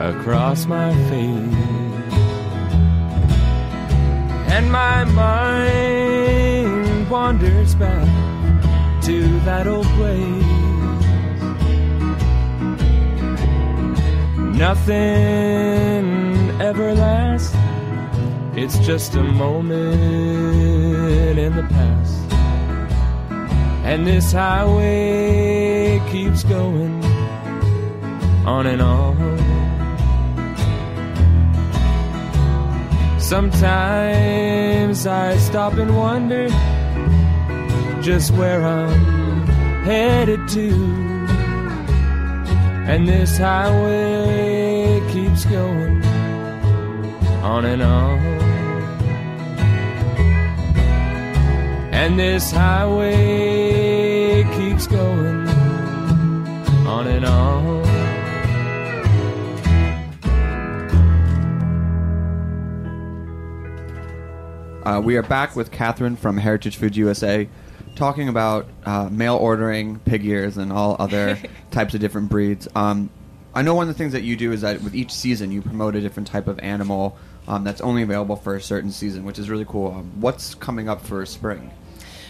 across 0.00 0.66
my 0.66 0.94
face. 1.08 1.54
And 4.54 4.70
my 4.70 5.04
mind 5.04 7.10
wanders 7.10 7.74
back 7.74 8.06
to 9.02 9.40
that 9.40 9.66
old 9.66 9.86
place. 9.98 10.44
Nothing 14.56 16.04
ever 16.60 16.94
lasts, 16.94 17.56
it's 18.54 18.78
just 18.78 19.16
a 19.16 19.22
moment 19.22 21.38
in 21.38 21.56
the 21.56 21.64
past. 21.64 22.03
And 23.94 24.04
this 24.08 24.32
highway 24.32 26.02
keeps 26.10 26.42
going 26.42 27.04
on 28.44 28.66
and 28.66 28.82
on. 28.82 29.38
Sometimes 33.20 35.06
I 35.06 35.36
stop 35.36 35.74
and 35.74 35.96
wonder 35.96 36.48
just 38.02 38.32
where 38.32 38.64
I'm 38.64 39.46
headed 39.84 40.48
to. 40.48 40.74
And 42.90 43.06
this 43.06 43.38
highway 43.38 45.00
keeps 45.12 45.44
going 45.44 46.04
on 47.44 47.64
and 47.64 47.80
on. 47.80 48.18
And 51.92 52.18
this 52.18 52.50
highway 52.50 53.73
and 57.24 57.34
on. 57.34 57.84
Uh, 64.86 65.00
we 65.00 65.16
are 65.16 65.22
back 65.22 65.56
with 65.56 65.70
Catherine 65.70 66.14
from 66.14 66.36
Heritage 66.36 66.76
Foods 66.76 66.96
USA, 66.96 67.48
talking 67.96 68.28
about 68.28 68.68
uh, 68.84 69.08
mail 69.08 69.36
ordering 69.36 69.98
pig 70.00 70.26
ears 70.26 70.58
and 70.58 70.70
all 70.70 70.96
other 70.98 71.38
types 71.70 71.94
of 71.94 72.00
different 72.00 72.28
breeds. 72.28 72.68
Um, 72.74 73.08
I 73.54 73.62
know 73.62 73.74
one 73.74 73.88
of 73.88 73.94
the 73.94 73.98
things 73.98 74.12
that 74.12 74.24
you 74.24 74.36
do 74.36 74.52
is 74.52 74.60
that 74.60 74.82
with 74.82 74.94
each 74.94 75.12
season 75.12 75.52
you 75.52 75.62
promote 75.62 75.94
a 75.94 76.00
different 76.00 76.26
type 76.26 76.48
of 76.48 76.58
animal 76.58 77.16
um, 77.48 77.64
that's 77.64 77.80
only 77.80 78.02
available 78.02 78.36
for 78.36 78.56
a 78.56 78.60
certain 78.60 78.90
season, 78.90 79.24
which 79.24 79.38
is 79.38 79.48
really 79.48 79.64
cool. 79.66 79.92
Um, 79.92 80.20
what's 80.20 80.54
coming 80.54 80.88
up 80.88 81.00
for 81.00 81.24
spring? 81.24 81.70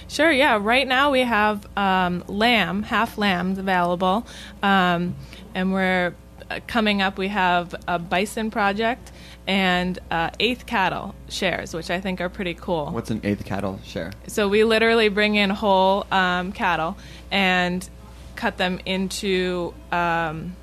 Sure, 0.08 0.30
yeah. 0.30 0.58
Right 0.60 0.86
now 0.86 1.10
we 1.10 1.20
have 1.20 1.66
um, 1.76 2.24
lamb, 2.28 2.82
half 2.82 3.18
lambs 3.18 3.58
available. 3.58 4.26
Um, 4.62 5.16
and 5.54 5.72
we're 5.72 6.14
uh, 6.50 6.60
coming 6.66 7.02
up, 7.02 7.18
we 7.18 7.28
have 7.28 7.74
a 7.88 7.98
bison 7.98 8.50
project 8.50 9.12
and 9.46 9.98
uh, 10.10 10.30
eighth 10.40 10.66
cattle 10.66 11.14
shares, 11.28 11.74
which 11.74 11.90
I 11.90 12.00
think 12.00 12.20
are 12.20 12.28
pretty 12.28 12.54
cool. 12.54 12.86
What's 12.86 13.10
an 13.10 13.20
eighth 13.24 13.44
cattle 13.44 13.80
share? 13.84 14.12
So 14.26 14.48
we 14.48 14.64
literally 14.64 15.08
bring 15.08 15.34
in 15.34 15.50
whole 15.50 16.06
um, 16.10 16.52
cattle 16.52 16.96
and 17.30 17.88
cut 18.36 18.56
them 18.56 18.80
into, 18.86 19.74
um, 19.92 20.56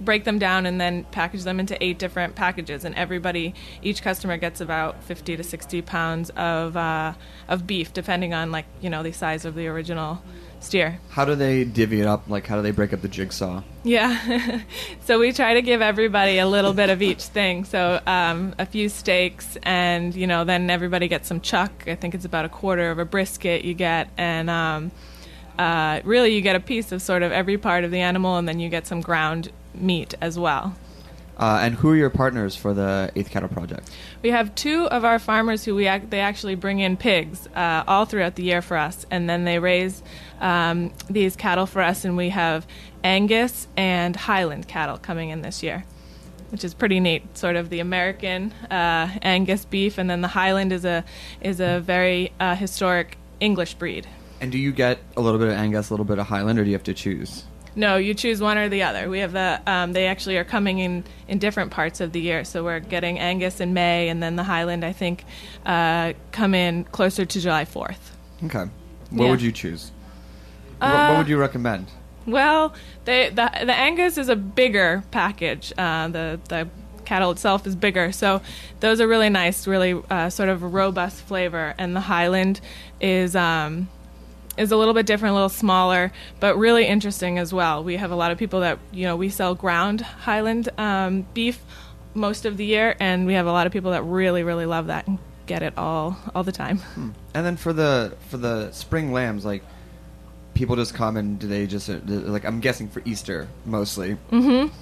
break 0.00 0.24
them 0.24 0.38
down, 0.38 0.66
and 0.66 0.80
then 0.80 1.04
package 1.10 1.44
them 1.44 1.60
into 1.60 1.82
eight 1.82 1.98
different 1.98 2.34
packages. 2.34 2.84
And 2.84 2.94
everybody, 2.94 3.54
each 3.82 4.02
customer 4.02 4.36
gets 4.36 4.60
about 4.60 5.02
50 5.04 5.36
to 5.36 5.42
60 5.42 5.82
pounds 5.82 6.30
of 6.30 6.76
uh, 6.76 7.14
of 7.48 7.66
beef, 7.66 7.92
depending 7.92 8.34
on 8.34 8.50
like 8.50 8.66
you 8.80 8.90
know 8.90 9.02
the 9.02 9.12
size 9.12 9.44
of 9.44 9.54
the 9.54 9.66
original 9.66 10.22
steer. 10.64 10.98
How 11.10 11.24
do 11.24 11.34
they 11.34 11.64
divvy 11.64 12.00
it 12.00 12.06
up? 12.06 12.28
Like, 12.28 12.46
how 12.46 12.56
do 12.56 12.62
they 12.62 12.70
break 12.70 12.92
up 12.92 13.02
the 13.02 13.08
jigsaw? 13.08 13.62
Yeah. 13.84 14.62
so 15.04 15.18
we 15.18 15.32
try 15.32 15.54
to 15.54 15.62
give 15.62 15.82
everybody 15.82 16.38
a 16.38 16.46
little 16.46 16.72
bit 16.72 16.90
of 16.90 17.02
each 17.02 17.22
thing. 17.22 17.64
So 17.64 18.00
um, 18.06 18.54
a 18.58 18.66
few 18.66 18.88
steaks, 18.88 19.56
and 19.62 20.14
you 20.14 20.26
know, 20.26 20.44
then 20.44 20.70
everybody 20.70 21.08
gets 21.08 21.28
some 21.28 21.40
chuck. 21.40 21.84
I 21.86 21.94
think 21.94 22.14
it's 22.14 22.24
about 22.24 22.44
a 22.44 22.48
quarter 22.48 22.90
of 22.90 22.98
a 22.98 23.04
brisket 23.04 23.64
you 23.64 23.74
get, 23.74 24.08
and 24.16 24.50
um, 24.50 24.90
uh, 25.58 26.00
really 26.04 26.34
you 26.34 26.40
get 26.40 26.56
a 26.56 26.60
piece 26.60 26.90
of 26.92 27.02
sort 27.02 27.22
of 27.22 27.30
every 27.30 27.58
part 27.58 27.84
of 27.84 27.90
the 27.90 28.00
animal, 28.00 28.36
and 28.36 28.48
then 28.48 28.58
you 28.58 28.68
get 28.68 28.86
some 28.86 29.00
ground 29.00 29.52
meat 29.74 30.14
as 30.20 30.38
well. 30.38 30.74
Uh, 31.36 31.58
and 31.62 31.74
who 31.74 31.90
are 31.90 31.96
your 31.96 32.10
partners 32.10 32.54
for 32.54 32.72
the 32.72 33.10
Eighth 33.16 33.28
Cattle 33.28 33.48
Project? 33.48 33.90
We 34.22 34.30
have 34.30 34.54
two 34.54 34.86
of 34.86 35.04
our 35.04 35.18
farmers 35.18 35.64
who 35.64 35.74
we 35.74 35.88
ac- 35.88 36.06
they 36.08 36.20
actually 36.20 36.54
bring 36.54 36.78
in 36.78 36.96
pigs 36.96 37.48
uh, 37.56 37.82
all 37.88 38.04
throughout 38.04 38.36
the 38.36 38.44
year 38.44 38.62
for 38.62 38.76
us, 38.76 39.04
and 39.10 39.28
then 39.28 39.44
they 39.44 39.58
raise 39.58 40.00
um, 40.40 40.92
these 41.10 41.34
cattle 41.34 41.66
for 41.66 41.82
us. 41.82 42.04
And 42.04 42.16
we 42.16 42.28
have 42.28 42.68
Angus 43.02 43.66
and 43.76 44.14
Highland 44.14 44.68
cattle 44.68 44.96
coming 44.96 45.30
in 45.30 45.42
this 45.42 45.60
year. 45.60 45.84
which 46.50 46.62
is 46.62 46.72
pretty 46.72 47.00
neat. 47.00 47.36
Sort 47.36 47.56
of 47.56 47.68
the 47.68 47.80
American 47.80 48.52
uh, 48.70 49.08
Angus 49.22 49.64
beef, 49.64 49.98
and 49.98 50.08
then 50.08 50.20
the 50.20 50.28
Highland 50.28 50.72
is 50.72 50.84
a 50.84 51.04
is 51.40 51.58
a 51.58 51.80
very 51.80 52.30
uh, 52.38 52.54
historic 52.54 53.18
English 53.40 53.74
breed. 53.74 54.06
And 54.40 54.52
do 54.52 54.58
you 54.58 54.70
get 54.70 55.00
a 55.16 55.20
little 55.20 55.40
bit 55.40 55.48
of 55.48 55.54
Angus, 55.54 55.90
a 55.90 55.92
little 55.92 56.04
bit 56.06 56.20
of 56.20 56.28
Highland, 56.28 56.60
or 56.60 56.62
do 56.64 56.70
you 56.70 56.76
have 56.76 56.84
to 56.84 56.94
choose? 56.94 57.42
No, 57.76 57.96
you 57.96 58.14
choose 58.14 58.40
one 58.40 58.56
or 58.56 58.68
the 58.68 58.82
other. 58.84 59.10
We 59.10 59.18
have 59.20 59.32
the 59.32 59.60
um, 59.66 59.92
they 59.92 60.06
actually 60.06 60.36
are 60.38 60.44
coming 60.44 60.78
in 60.78 61.04
in 61.28 61.38
different 61.38 61.70
parts 61.72 62.00
of 62.00 62.12
the 62.12 62.20
year. 62.20 62.44
So 62.44 62.62
we're 62.62 62.80
getting 62.80 63.18
Angus 63.18 63.60
in 63.60 63.74
May, 63.74 64.08
and 64.08 64.22
then 64.22 64.36
the 64.36 64.44
Highland 64.44 64.84
I 64.84 64.92
think 64.92 65.24
uh, 65.66 66.12
come 66.32 66.54
in 66.54 66.84
closer 66.84 67.24
to 67.24 67.40
July 67.40 67.64
Fourth. 67.64 68.12
Okay. 68.44 68.64
What 69.10 69.24
Yeah. 69.24 69.30
would 69.30 69.42
you 69.42 69.52
choose? 69.52 69.90
What- 70.78 70.90
what 70.90 71.00
Uh, 71.10 71.18
would 71.18 71.28
you 71.28 71.36
recommend? 71.38 71.86
Well, 72.26 72.74
they, 73.04 73.28
the 73.28 73.50
the 73.64 73.74
Angus 73.74 74.16
is 74.18 74.28
a 74.28 74.36
bigger 74.36 75.02
package. 75.10 75.72
Uh, 75.76 76.08
the 76.08 76.40
the 76.48 76.68
cattle 77.04 77.30
itself 77.32 77.66
is 77.66 77.76
bigger, 77.76 78.12
so 78.12 78.40
those 78.80 78.98
are 79.00 79.06
really 79.06 79.28
nice, 79.28 79.66
really 79.66 80.00
uh, 80.10 80.30
sort 80.30 80.48
of 80.48 80.62
a 80.62 80.66
robust 80.66 81.20
flavor. 81.22 81.74
And 81.76 81.94
the 81.94 82.00
Highland 82.00 82.60
is 83.00 83.36
um, 83.36 83.88
is 84.56 84.72
a 84.72 84.76
little 84.76 84.94
bit 84.94 85.06
different, 85.06 85.32
a 85.32 85.34
little 85.34 85.48
smaller, 85.48 86.12
but 86.40 86.56
really 86.56 86.86
interesting 86.86 87.38
as 87.38 87.52
well. 87.52 87.82
We 87.82 87.96
have 87.96 88.10
a 88.10 88.16
lot 88.16 88.30
of 88.30 88.38
people 88.38 88.60
that 88.60 88.78
you 88.92 89.04
know 89.04 89.16
we 89.16 89.28
sell 89.28 89.54
ground 89.54 90.00
Highland 90.00 90.68
um, 90.78 91.26
beef 91.34 91.60
most 92.14 92.44
of 92.44 92.56
the 92.56 92.64
year, 92.64 92.96
and 93.00 93.26
we 93.26 93.34
have 93.34 93.46
a 93.46 93.52
lot 93.52 93.66
of 93.66 93.72
people 93.72 93.90
that 93.92 94.02
really 94.02 94.42
really 94.42 94.66
love 94.66 94.86
that 94.86 95.06
and 95.06 95.18
get 95.46 95.62
it 95.62 95.76
all 95.76 96.16
all 96.34 96.44
the 96.44 96.52
time. 96.52 96.80
And 97.34 97.44
then 97.44 97.56
for 97.56 97.72
the 97.72 98.16
for 98.28 98.36
the 98.36 98.70
spring 98.72 99.12
lambs, 99.12 99.44
like 99.44 99.62
people 100.54 100.76
just 100.76 100.94
come 100.94 101.16
and 101.16 101.38
do 101.38 101.48
they 101.48 101.66
just 101.66 101.90
uh, 101.90 101.98
like 102.06 102.44
I'm 102.44 102.60
guessing 102.60 102.88
for 102.88 103.02
Easter 103.04 103.48
mostly. 103.64 104.16
Mm-hmm. 104.30 104.72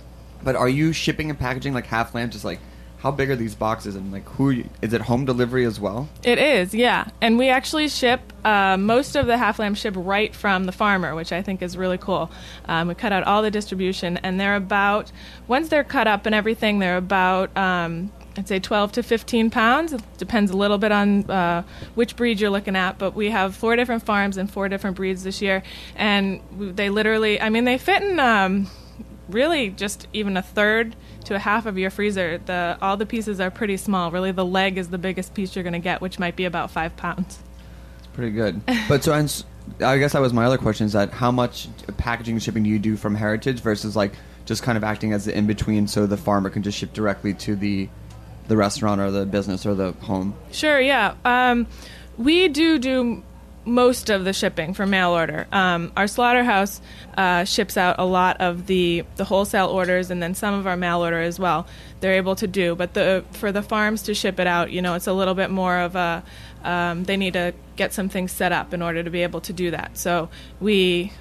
But 0.45 0.57
are 0.57 0.69
you 0.69 0.93
shipping 0.93 1.31
and 1.31 1.39
packaging 1.39 1.73
like 1.73 1.87
half 1.87 2.15
lambs? 2.15 2.35
Just 2.35 2.45
like 2.45 2.61
how 3.03 3.11
big 3.11 3.31
are 3.31 3.37
these 3.37 3.57
boxes 3.57 3.97
and 3.97 4.12
like 4.12 4.25
who 4.29 4.51
you, 4.51 4.69
is 4.81 4.93
it 4.93 5.01
home 5.01 5.25
delivery 5.25 5.65
as 5.65 5.81
well? 5.81 6.09
It 6.23 6.38
is, 6.38 6.73
yeah. 6.73 7.09
And 7.21 7.37
we 7.37 7.49
actually 7.49 7.88
ship 7.88 8.33
uh, 8.45 8.77
most 8.77 9.17
of 9.17 9.27
the 9.27 9.37
half 9.37 9.59
lamb 9.59 9.75
ship 9.75 9.95
right 9.97 10.33
from 10.33 10.67
the 10.67 10.73
farmer, 10.73 11.17
which 11.17 11.33
I 11.33 11.43
think 11.43 11.62
is 11.62 11.77
really 11.77 11.99
cool. 11.99 12.31
Um, 12.67 12.87
we 12.87 12.95
cut 12.95 13.11
out 13.11 13.25
all 13.25 13.43
the 13.43 13.51
distribution, 13.51 14.19
and 14.19 14.38
they're 14.38 14.55
about 14.55 15.11
once 15.49 15.69
they're 15.69 15.83
cut 15.83 16.07
up 16.07 16.27
and 16.27 16.35
everything, 16.35 16.79
they're 16.79 16.97
about 16.97 17.55
um, 17.57 18.12
I'd 18.38 18.47
say 18.47 18.61
12 18.61 18.93
to 18.93 19.03
15 19.03 19.51
pounds. 19.51 19.93
It 19.93 20.03
depends 20.19 20.53
a 20.53 20.57
little 20.57 20.79
bit 20.79 20.93
on 20.93 21.29
uh, 21.29 21.65
which 21.97 22.15
breed 22.15 22.41
you're 22.41 22.51
looking 22.51 22.77
at, 22.77 22.99
but 22.99 23.17
we 23.17 23.31
have 23.31 23.57
four 23.57 23.75
different 23.75 24.05
farms 24.05 24.37
and 24.37 24.49
four 24.49 24.69
different 24.69 24.95
breeds 24.95 25.25
this 25.25 25.43
year, 25.43 25.65
and 25.97 26.41
they 26.53 26.88
literally, 26.88 27.41
I 27.41 27.49
mean, 27.49 27.65
they 27.65 27.79
fit 27.79 28.05
in. 28.05 28.21
Um, 28.21 28.71
really 29.29 29.71
just 29.71 30.07
even 30.12 30.37
a 30.37 30.43
third 30.43 30.95
to 31.33 31.37
a 31.37 31.40
half 31.40 31.66
of 31.66 31.79
your 31.79 31.90
freezer. 31.90 32.38
The 32.38 32.79
all 32.81 32.97
the 32.97 33.07
pieces 33.07 33.40
are 33.40 33.51
pretty 33.51 33.77
small. 33.77 34.11
Really, 34.11 34.33
the 34.33 34.45
leg 34.45 34.79
is 34.79 34.88
the 34.88 34.99
biggest 34.99 35.35
piece 35.35 35.57
you're 35.57 35.62
going 35.64 35.73
to 35.73 35.79
get, 35.79 36.01
which 36.01 36.18
might 36.18 36.37
be 36.37 36.45
about 36.45 36.71
five 36.71 36.97
pounds. 36.97 37.38
It's 37.99 38.07
pretty 38.09 38.33
good. 38.33 38.61
but 38.88 39.03
so 39.03 39.12
I 39.81 39.99
guess 39.99 40.12
that 40.12 40.21
was 40.21 40.33
my 40.33 40.45
other 40.45 40.59
question: 40.59 40.87
is 40.87 40.92
that 40.92 41.11
how 41.11 41.31
much 41.31 41.68
packaging 41.97 42.35
and 42.35 42.42
shipping 42.42 42.62
do 42.62 42.71
you 42.71 42.79
do 42.79 42.97
from 42.97 43.14
Heritage 43.14 43.61
versus 43.61 43.97
like 43.97 44.12
just 44.45 44.62
kind 44.62 44.77
of 44.77 44.85
acting 44.85 45.12
as 45.12 45.25
the 45.25 45.37
in 45.37 45.47
between, 45.47 45.87
so 45.88 46.07
the 46.07 46.16
farmer 46.16 46.51
can 46.51 46.62
just 46.62 46.79
ship 46.79 46.92
directly 46.92 47.35
to 47.35 47.57
the 47.57 47.88
the 48.49 48.57
restaurant 48.57 49.01
or 49.01 49.11
the 49.11 49.25
business 49.25 49.64
or 49.64 49.75
the 49.75 49.92
home? 49.92 50.35
Sure, 50.53 50.81
yeah. 50.81 51.14
Um, 51.25 51.66
we 52.18 52.49
do 52.49 52.79
do 52.79 53.23
most 53.64 54.11
of 54.11 54.25
the 54.25 54.33
shipping 54.33 54.75
for 54.75 54.87
mail 54.87 55.11
order. 55.11 55.46
Um, 55.53 55.92
our 55.96 56.07
slaughterhouse 56.07 56.81
uh, 57.16 57.44
ships 57.44 57.77
out 57.77 57.96
a 57.98 58.05
lot 58.05 58.40
of 58.40 58.66
the, 58.66 59.05
the 59.16 59.25
wholesale 59.25 59.68
orders 59.68 60.11
and 60.11 60.22
then 60.22 60.35
some 60.35 60.55
of 60.55 60.66
our 60.66 60.77
mail 60.77 61.01
order 61.01 61.20
as 61.20 61.38
well. 61.38 61.66
They're 62.01 62.14
able 62.14 62.35
to 62.37 62.46
do, 62.46 62.75
but 62.75 62.94
the 62.94 63.25
for 63.33 63.53
the 63.53 63.62
farms 63.62 64.03
to 64.03 64.14
ship 64.14 64.40
it 64.40 64.46
out, 64.46 64.72
you 64.72 64.83
know, 64.83 64.94
it's 64.94 65.07
a 65.07 65.12
little 65.12 65.35
bit 65.35 65.51
more 65.51 65.79
of 65.79 65.94
a 65.94 66.25
um, 66.64 67.05
they 67.05 67.16
need 67.16 67.35
to 67.35 67.55
get 67.77 67.92
some 67.92 68.09
things 68.09 68.33
set 68.33 68.53
up 68.53 68.75
in 68.75 68.83
order 68.83 69.03
to 69.03 69.11
be 69.11 69.22
able 69.22 69.40
to 69.42 69.53
do 69.53 69.70
that. 69.70 69.96
So 69.96 70.29
we 70.61 71.12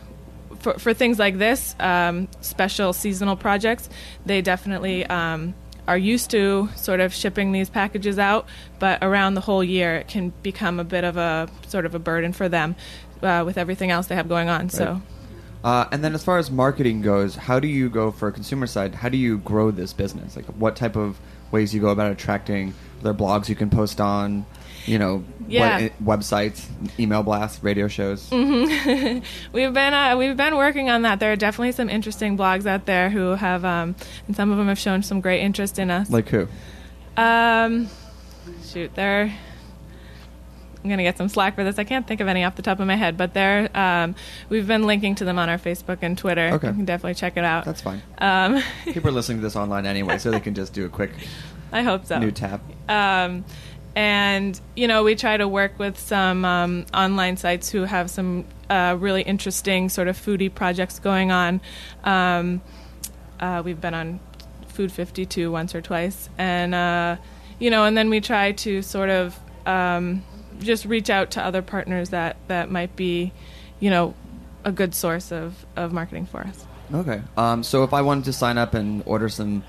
for, 0.60 0.78
for 0.78 0.94
things 0.94 1.18
like 1.20 1.38
this, 1.38 1.76
um, 1.80 2.28
special 2.42 2.94
seasonal 2.94 3.36
projects, 3.36 3.90
they 4.26 4.42
definitely 4.42 5.06
um, 5.08 5.54
are 5.88 5.98
used 5.98 6.30
to 6.32 6.70
sort 6.76 7.00
of 7.00 7.14
shipping 7.14 7.52
these 7.52 7.70
packages 7.70 8.20
out, 8.20 8.48
but 8.80 9.00
around 9.02 9.34
the 9.34 9.42
whole 9.42 9.64
year, 9.64 9.96
it 9.96 10.08
can 10.08 10.32
become 10.44 10.80
a 10.80 10.84
bit 10.84 11.04
of 11.04 11.18
a 11.18 11.50
sort 11.68 11.86
of 11.86 11.96
a 11.96 12.00
burden 12.00 12.34
for 12.34 12.48
them 12.48 12.76
uh, 13.22 13.44
with 13.46 13.58
everything 13.58 13.92
else 13.92 14.08
they 14.08 14.16
have 14.16 14.30
going 14.30 14.50
on. 14.50 14.70
So. 14.70 15.02
Uh, 15.64 15.88
and 15.92 16.04
then 16.04 16.16
as 16.16 16.24
far 16.24 16.38
as 16.38 16.50
marketing 16.50 17.02
goes, 17.02 17.36
how 17.36 17.60
do 17.60 17.68
you 17.68 17.90
go 17.90 18.12
for 18.12 18.28
a 18.28 18.32
consumer 18.32 18.66
side? 18.66 18.96
How 18.96 19.10
do 19.10 19.18
you 19.18 19.38
grow 19.40 19.70
this 19.70 19.94
business? 19.94 20.36
Like 20.36 20.46
what 20.46 20.76
type 20.76 20.96
of 20.96 21.20
ways 21.52 21.74
you 21.74 21.82
go 21.82 21.90
about 21.90 22.12
attracting? 22.12 22.70
Are 22.70 23.04
there 23.04 23.14
blogs 23.14 23.48
you 23.48 23.56
can 23.56 23.70
post 23.70 24.02
on? 24.02 24.46
You 24.86 24.98
know, 24.98 25.24
Yeah. 25.48 25.90
web- 26.00 26.20
websites, 26.22 26.66
email 27.00 27.24
blasts, 27.24 27.64
radio 27.64 27.88
shows. 27.88 28.30
We've 28.32 29.74
been 29.74 29.94
uh, 29.94 30.16
we've 30.18 30.36
been 30.38 30.56
working 30.58 30.90
on 30.90 31.04
that. 31.04 31.20
There 31.20 31.32
are 31.32 31.36
definitely 31.36 31.72
some 31.74 31.90
interesting 31.90 32.38
blogs 32.38 32.66
out 32.66 32.86
there 32.86 33.10
who 33.10 33.32
have, 33.36 33.64
um, 33.66 33.96
and 34.28 34.36
some 34.36 34.52
of 34.52 34.58
them 34.58 34.68
have 34.68 34.80
shown 34.80 35.04
some 35.04 35.22
great 35.22 35.42
interest 35.42 35.78
in 35.80 35.92
us. 35.92 36.10
Like 36.10 36.30
who? 36.30 36.48
Um, 37.18 37.90
shoot, 38.64 38.94
there. 38.96 39.32
I'm 40.84 40.90
gonna 40.90 41.04
get 41.04 41.16
some 41.18 41.30
slack 41.30 41.54
for 41.54 41.64
this. 41.64 41.78
I 41.78 41.84
can't 41.84 42.08
think 42.08 42.22
of 42.22 42.28
any 42.28 42.44
off 42.44 42.56
the 42.56 42.64
top 42.64 42.80
of 42.80 42.88
my 42.88 42.96
head, 42.96 43.16
but 43.16 43.36
there. 43.36 43.70
Um, 43.78 44.16
we've 44.50 44.66
been 44.66 44.88
linking 44.88 45.14
to 45.16 45.26
them 45.26 45.38
on 45.38 45.48
our 45.48 45.60
Facebook 45.60 46.00
and 46.02 46.18
Twitter. 46.18 46.50
Okay. 46.54 46.70
you 46.70 46.74
can 46.74 46.86
definitely 46.86 47.14
check 47.14 47.38
it 47.38 47.44
out. 47.44 47.66
That's 47.66 47.82
fine. 47.82 48.02
Um, 48.18 48.64
People 48.86 49.10
are 49.10 49.14
listening 49.20 49.38
to 49.40 49.44
this 49.44 49.56
online 49.56 49.86
anyway, 49.86 50.18
so 50.18 50.32
they 50.32 50.40
can 50.40 50.56
just 50.56 50.74
do 50.74 50.86
a 50.86 50.90
quick 50.90 51.12
I 51.72 51.84
hope 51.84 52.06
so. 52.08 52.18
new 52.18 52.32
tab. 52.32 52.62
Um, 52.90 53.46
and 53.96 54.60
you 54.76 54.88
know, 54.88 55.04
we 55.04 55.16
try 55.16 55.38
to 55.38 55.48
work 55.48 55.78
with 55.78 56.00
some 56.00 56.46
um, 56.46 56.86
online 56.94 57.38
sites 57.38 57.70
who 57.70 57.84
have 57.84 58.10
some 58.10 58.46
uh, 58.70 58.96
really 59.00 59.22
interesting 59.22 59.90
sort 59.90 60.08
of 60.08 60.18
foodie 60.18 60.54
projects 60.54 61.00
going 61.00 61.32
on. 61.32 61.62
Um, 62.04 62.62
uh, 63.40 63.62
we've 63.66 63.82
been 63.82 63.94
on 63.94 64.20
Food 64.68 64.92
52 64.92 65.52
once 65.52 65.76
or 65.76 65.82
twice, 65.82 66.30
and 66.38 66.74
uh, 66.74 67.18
you 67.60 67.70
know, 67.70 67.84
and 67.84 67.98
then 67.98 68.10
we 68.10 68.22
try 68.22 68.54
to 68.54 68.82
sort 68.82 69.10
of 69.10 69.38
um, 69.66 70.24
just 70.60 70.86
reach 70.86 71.10
out 71.10 71.32
to 71.32 71.44
other 71.44 71.62
partners 71.62 72.10
that 72.10 72.38
that 72.48 72.72
might 72.72 72.96
be, 72.96 73.34
you 73.80 73.90
know, 73.90 74.14
a 74.64 74.72
good 74.72 74.96
source 74.96 75.32
of 75.32 75.66
of 75.76 75.92
marketing 75.92 76.26
for 76.26 76.42
us. 76.42 76.66
Okay. 76.94 77.22
Um, 77.38 77.64
so 77.64 77.84
if 77.84 77.94
I 77.94 78.02
wanted 78.02 78.26
to 78.26 78.34
sign 78.34 78.58
up 78.58 78.74
and 78.74 79.04
order 79.06 79.30
some 79.30 79.64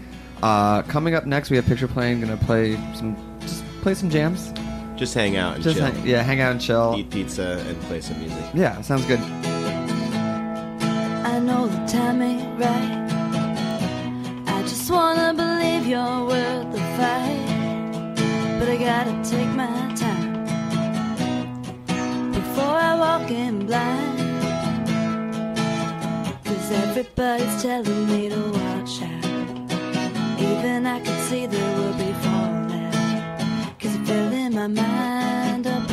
Uh, 0.44 0.82
coming 0.84 1.16
up 1.16 1.26
next, 1.26 1.50
we 1.50 1.56
have 1.56 1.64
Pictureplane. 1.64 2.20
Gonna 2.20 2.36
play 2.36 2.76
some, 2.96 3.16
just 3.40 3.64
play 3.82 3.94
some 3.94 4.10
jams. 4.10 4.52
Just 4.98 5.14
hang 5.14 5.38
out 5.38 5.56
and 5.56 5.64
Just 5.64 5.78
chill. 5.78 5.86
hang, 5.86 6.06
yeah, 6.06 6.22
hang 6.22 6.42
out 6.42 6.52
and 6.52 6.60
chill. 6.60 6.96
Eat 6.98 7.10
pizza 7.10 7.64
and 7.66 7.80
play 7.84 8.02
some 8.02 8.20
music. 8.20 8.44
Yeah, 8.54 8.82
sounds 8.82 9.06
good. 9.06 9.20
I 11.32 11.40
know 11.40 11.68
the 11.68 11.86
time 11.88 12.22
ain't 12.22 12.60
right. 12.60 13.08
I 14.48 14.62
just 14.64 14.92
wanna 14.92 15.34
believe 15.34 15.88
you're 15.88 16.26
worth 16.26 16.72
the 16.74 16.82
fight. 16.98 18.16
But 18.60 18.68
I 18.68 18.76
gotta 18.76 19.14
take 19.24 19.48
my 19.56 19.94
time 19.96 20.34
before 22.34 22.76
I 22.90 22.96
walk 22.96 23.32
in 23.32 23.66
blind. 23.66 24.20
Cause 26.44 26.72
everybody's 26.72 27.62
telling 27.64 28.08
me 28.08 28.28
to 28.28 28.36
watch 28.36 28.56
out. 28.58 28.63
Even 30.64 30.88
I 30.88 30.98
could 31.02 31.20
see 31.28 31.46
there 31.46 31.78
will 31.78 31.92
be 31.96 32.14
fallout. 32.24 33.80
Cause 33.82 33.96
I'm 33.96 34.06
filling 34.06 34.54
my 34.56 34.68
mind 34.68 35.68
up 35.68 35.93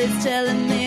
everybody's 0.00 0.24
telling 0.24 0.68
me 0.68 0.79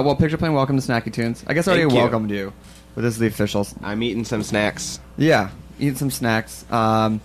Uh, 0.00 0.02
well, 0.02 0.16
Pictureplane, 0.16 0.54
welcome 0.54 0.80
to 0.80 0.82
Snacky 0.82 1.12
Tunes. 1.12 1.44
I 1.46 1.52
guess 1.52 1.68
I 1.68 1.72
already 1.72 1.82
Thank 1.82 1.92
you. 1.92 1.98
welcomed 1.98 2.30
you, 2.30 2.54
but 2.94 3.02
this 3.02 3.12
is 3.12 3.20
the 3.20 3.26
official. 3.26 3.68
I'm 3.82 4.02
eating 4.02 4.24
some 4.24 4.42
snacks. 4.42 4.98
Yeah, 5.18 5.50
eating 5.78 5.96
some 5.96 6.10
snacks. 6.10 6.64
Um, 6.72 7.20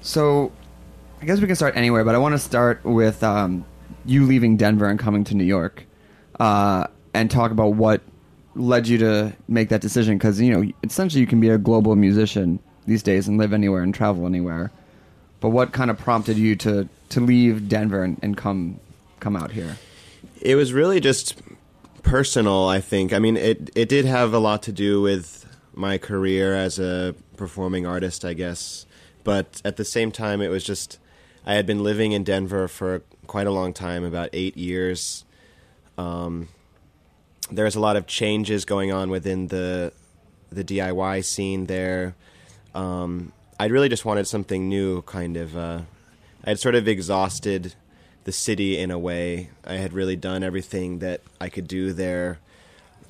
so, 0.00 0.52
I 1.20 1.26
guess 1.26 1.38
we 1.38 1.46
can 1.46 1.54
start 1.54 1.76
anywhere, 1.76 2.02
but 2.02 2.14
I 2.14 2.18
want 2.18 2.32
to 2.32 2.38
start 2.38 2.82
with 2.82 3.22
um, 3.22 3.66
you 4.06 4.24
leaving 4.24 4.56
Denver 4.56 4.86
and 4.86 4.98
coming 4.98 5.22
to 5.24 5.34
New 5.34 5.44
York, 5.44 5.84
uh, 6.40 6.86
and 7.12 7.30
talk 7.30 7.50
about 7.50 7.74
what 7.74 8.00
led 8.54 8.88
you 8.88 8.96
to 8.96 9.36
make 9.46 9.68
that 9.68 9.82
decision. 9.82 10.16
Because 10.16 10.40
you 10.40 10.58
know, 10.58 10.72
essentially, 10.82 11.20
you 11.20 11.26
can 11.26 11.40
be 11.40 11.50
a 11.50 11.58
global 11.58 11.94
musician 11.94 12.58
these 12.86 13.02
days 13.02 13.28
and 13.28 13.36
live 13.36 13.52
anywhere 13.52 13.82
and 13.82 13.94
travel 13.94 14.24
anywhere. 14.24 14.72
But 15.40 15.50
what 15.50 15.74
kind 15.74 15.90
of 15.90 15.98
prompted 15.98 16.38
you 16.38 16.56
to 16.56 16.88
to 17.10 17.20
leave 17.20 17.68
Denver 17.68 18.02
and, 18.02 18.18
and 18.22 18.34
come 18.34 18.80
come 19.20 19.36
out 19.36 19.50
here? 19.50 19.76
It 20.40 20.54
was 20.54 20.72
really 20.72 21.00
just 21.00 21.42
personal, 22.06 22.68
I 22.68 22.80
think. 22.80 23.12
I 23.12 23.18
mean, 23.18 23.36
it 23.36 23.70
it 23.74 23.88
did 23.88 24.06
have 24.06 24.32
a 24.32 24.38
lot 24.38 24.62
to 24.62 24.72
do 24.72 25.02
with 25.02 25.44
my 25.74 25.98
career 25.98 26.54
as 26.54 26.78
a 26.78 27.14
performing 27.36 27.84
artist, 27.84 28.24
I 28.24 28.32
guess. 28.32 28.86
But 29.24 29.60
at 29.64 29.76
the 29.76 29.84
same 29.84 30.10
time, 30.10 30.40
it 30.40 30.48
was 30.48 30.64
just 30.64 30.98
I 31.44 31.54
had 31.54 31.66
been 31.66 31.82
living 31.82 32.12
in 32.12 32.24
Denver 32.24 32.68
for 32.68 33.02
quite 33.26 33.46
a 33.46 33.50
long 33.50 33.72
time, 33.74 34.04
about 34.04 34.30
eight 34.32 34.56
years. 34.56 35.24
Um, 35.98 36.48
there's 37.50 37.76
a 37.76 37.80
lot 37.80 37.96
of 37.96 38.06
changes 38.06 38.64
going 38.64 38.92
on 38.92 39.10
within 39.10 39.48
the 39.48 39.92
the 40.50 40.64
DIY 40.64 41.24
scene 41.24 41.66
there. 41.66 42.14
Um, 42.74 43.32
I 43.58 43.66
really 43.66 43.88
just 43.88 44.04
wanted 44.04 44.26
something 44.26 44.68
new, 44.68 45.02
kind 45.02 45.36
of. 45.36 45.56
Uh, 45.56 45.80
I 46.44 46.50
had 46.50 46.60
sort 46.60 46.76
of 46.76 46.86
exhausted 46.86 47.74
the 48.26 48.32
city 48.32 48.76
in 48.76 48.90
a 48.90 48.98
way. 48.98 49.50
I 49.64 49.74
had 49.74 49.92
really 49.92 50.16
done 50.16 50.42
everything 50.42 50.98
that 50.98 51.22
I 51.40 51.48
could 51.48 51.68
do 51.68 51.92
there. 51.92 52.40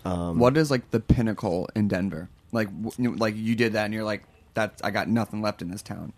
Um, 0.05 0.39
what 0.39 0.57
is 0.59 0.71
like 0.71 0.91
the 0.91 1.01
pinnacle 1.01 1.69
in 1.75 1.89
Denver? 1.89 2.29
Like, 2.53 2.69
w- 2.69 2.93
you 2.99 3.17
like 3.17 3.35
you 3.35 3.57
did 3.57 3.73
that, 3.73 3.87
and 3.87 3.95
you're 3.95 4.05
like, 4.05 4.25
"That 4.55 4.79
I 4.85 4.91
got 4.91 5.09
nothing 5.09 5.41
left 5.41 5.63
in 5.63 5.71
this 5.71 5.83
town." 5.83 6.13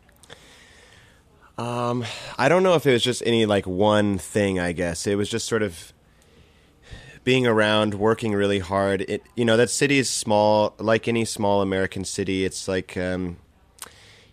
Um, 1.57 2.05
I 2.37 2.49
don't 2.49 2.63
know 2.65 2.75
if 2.75 2.87
it 2.87 2.93
was 2.93 3.03
just 3.03 3.23
any 3.25 3.47
like 3.47 3.67
one 3.67 4.19
thing. 4.19 4.59
I 4.59 4.73
guess 4.73 5.07
it 5.07 5.15
was 5.15 5.31
just 5.31 5.47
sort 5.47 5.63
of 5.63 5.93
being 7.23 7.47
around, 7.47 7.95
working 7.95 8.33
really 8.33 8.59
hard. 8.59 9.03
It 9.03 9.23
you 9.37 9.45
know 9.45 9.57
that 9.57 9.71
city 9.71 9.99
is 9.99 10.11
small, 10.11 10.75
like 10.79 11.07
any 11.07 11.25
small 11.25 11.63
American 11.63 12.05
city. 12.05 12.45
It's 12.45 12.67
like 12.67 12.97
um, 12.97 13.37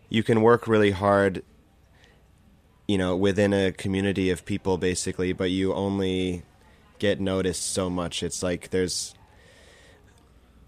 you 0.10 0.24
can 0.24 0.42
work 0.42 0.68
really 0.68 0.92
hard, 0.92 1.44
you 2.88 2.98
know, 2.98 3.16
within 3.16 3.54
a 3.54 3.72
community 3.72 4.30
of 4.30 4.46
people, 4.46 4.78
basically, 4.78 5.34
but 5.34 5.52
you 5.52 5.74
only 5.74 6.44
get 7.00 7.20
noticed 7.20 7.72
so 7.72 7.90
much. 7.90 8.24
It's 8.24 8.42
like 8.44 8.70
there's 8.70 9.14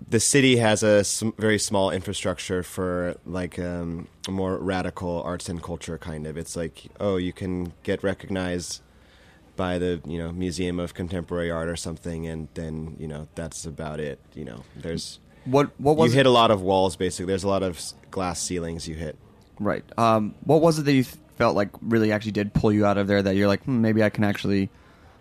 the 0.09 0.19
city 0.19 0.57
has 0.57 0.83
a 0.83 1.03
sm- 1.03 1.29
very 1.37 1.57
small 1.59 1.89
infrastructure 1.91 2.63
for 2.63 3.15
like 3.25 3.57
um, 3.59 4.07
more 4.29 4.57
radical 4.57 5.21
arts 5.23 5.49
and 5.49 5.61
culture 5.61 5.97
kind 5.97 6.27
of. 6.27 6.37
It's 6.37 6.55
like 6.55 6.85
oh, 6.99 7.17
you 7.17 7.33
can 7.33 7.73
get 7.83 8.03
recognized 8.03 8.81
by 9.55 9.77
the 9.79 10.01
you 10.05 10.17
know 10.19 10.31
Museum 10.31 10.79
of 10.79 10.93
Contemporary 10.93 11.49
Art 11.51 11.67
or 11.67 11.75
something, 11.75 12.27
and 12.27 12.47
then 12.53 12.95
you 12.99 13.07
know 13.07 13.27
that's 13.35 13.65
about 13.65 13.99
it. 13.99 14.19
You 14.35 14.45
know, 14.45 14.63
there's 14.75 15.19
What 15.45 15.71
what 15.79 15.97
was 15.97 16.11
you 16.13 16.17
hit 16.17 16.25
a 16.25 16.31
lot 16.31 16.51
of 16.51 16.61
walls 16.61 16.95
basically. 16.95 17.25
There's 17.31 17.43
a 17.43 17.47
lot 17.49 17.63
of 17.63 17.81
glass 18.11 18.39
ceilings 18.41 18.87
you 18.87 18.95
hit. 18.95 19.17
right? 19.59 19.83
Um, 19.97 20.35
what 20.43 20.61
was 20.61 20.77
it 20.79 20.83
that 20.83 20.93
you 20.93 21.03
th- 21.03 21.17
felt 21.37 21.55
like 21.55 21.69
really 21.81 22.11
actually 22.11 22.33
did 22.33 22.53
pull 22.53 22.71
you 22.71 22.85
out 22.85 22.97
of 22.97 23.07
there? 23.07 23.21
That 23.21 23.35
you're 23.35 23.47
like, 23.47 23.63
hmm, 23.63 23.81
maybe 23.81 24.03
I 24.03 24.09
can 24.09 24.23
actually 24.23 24.69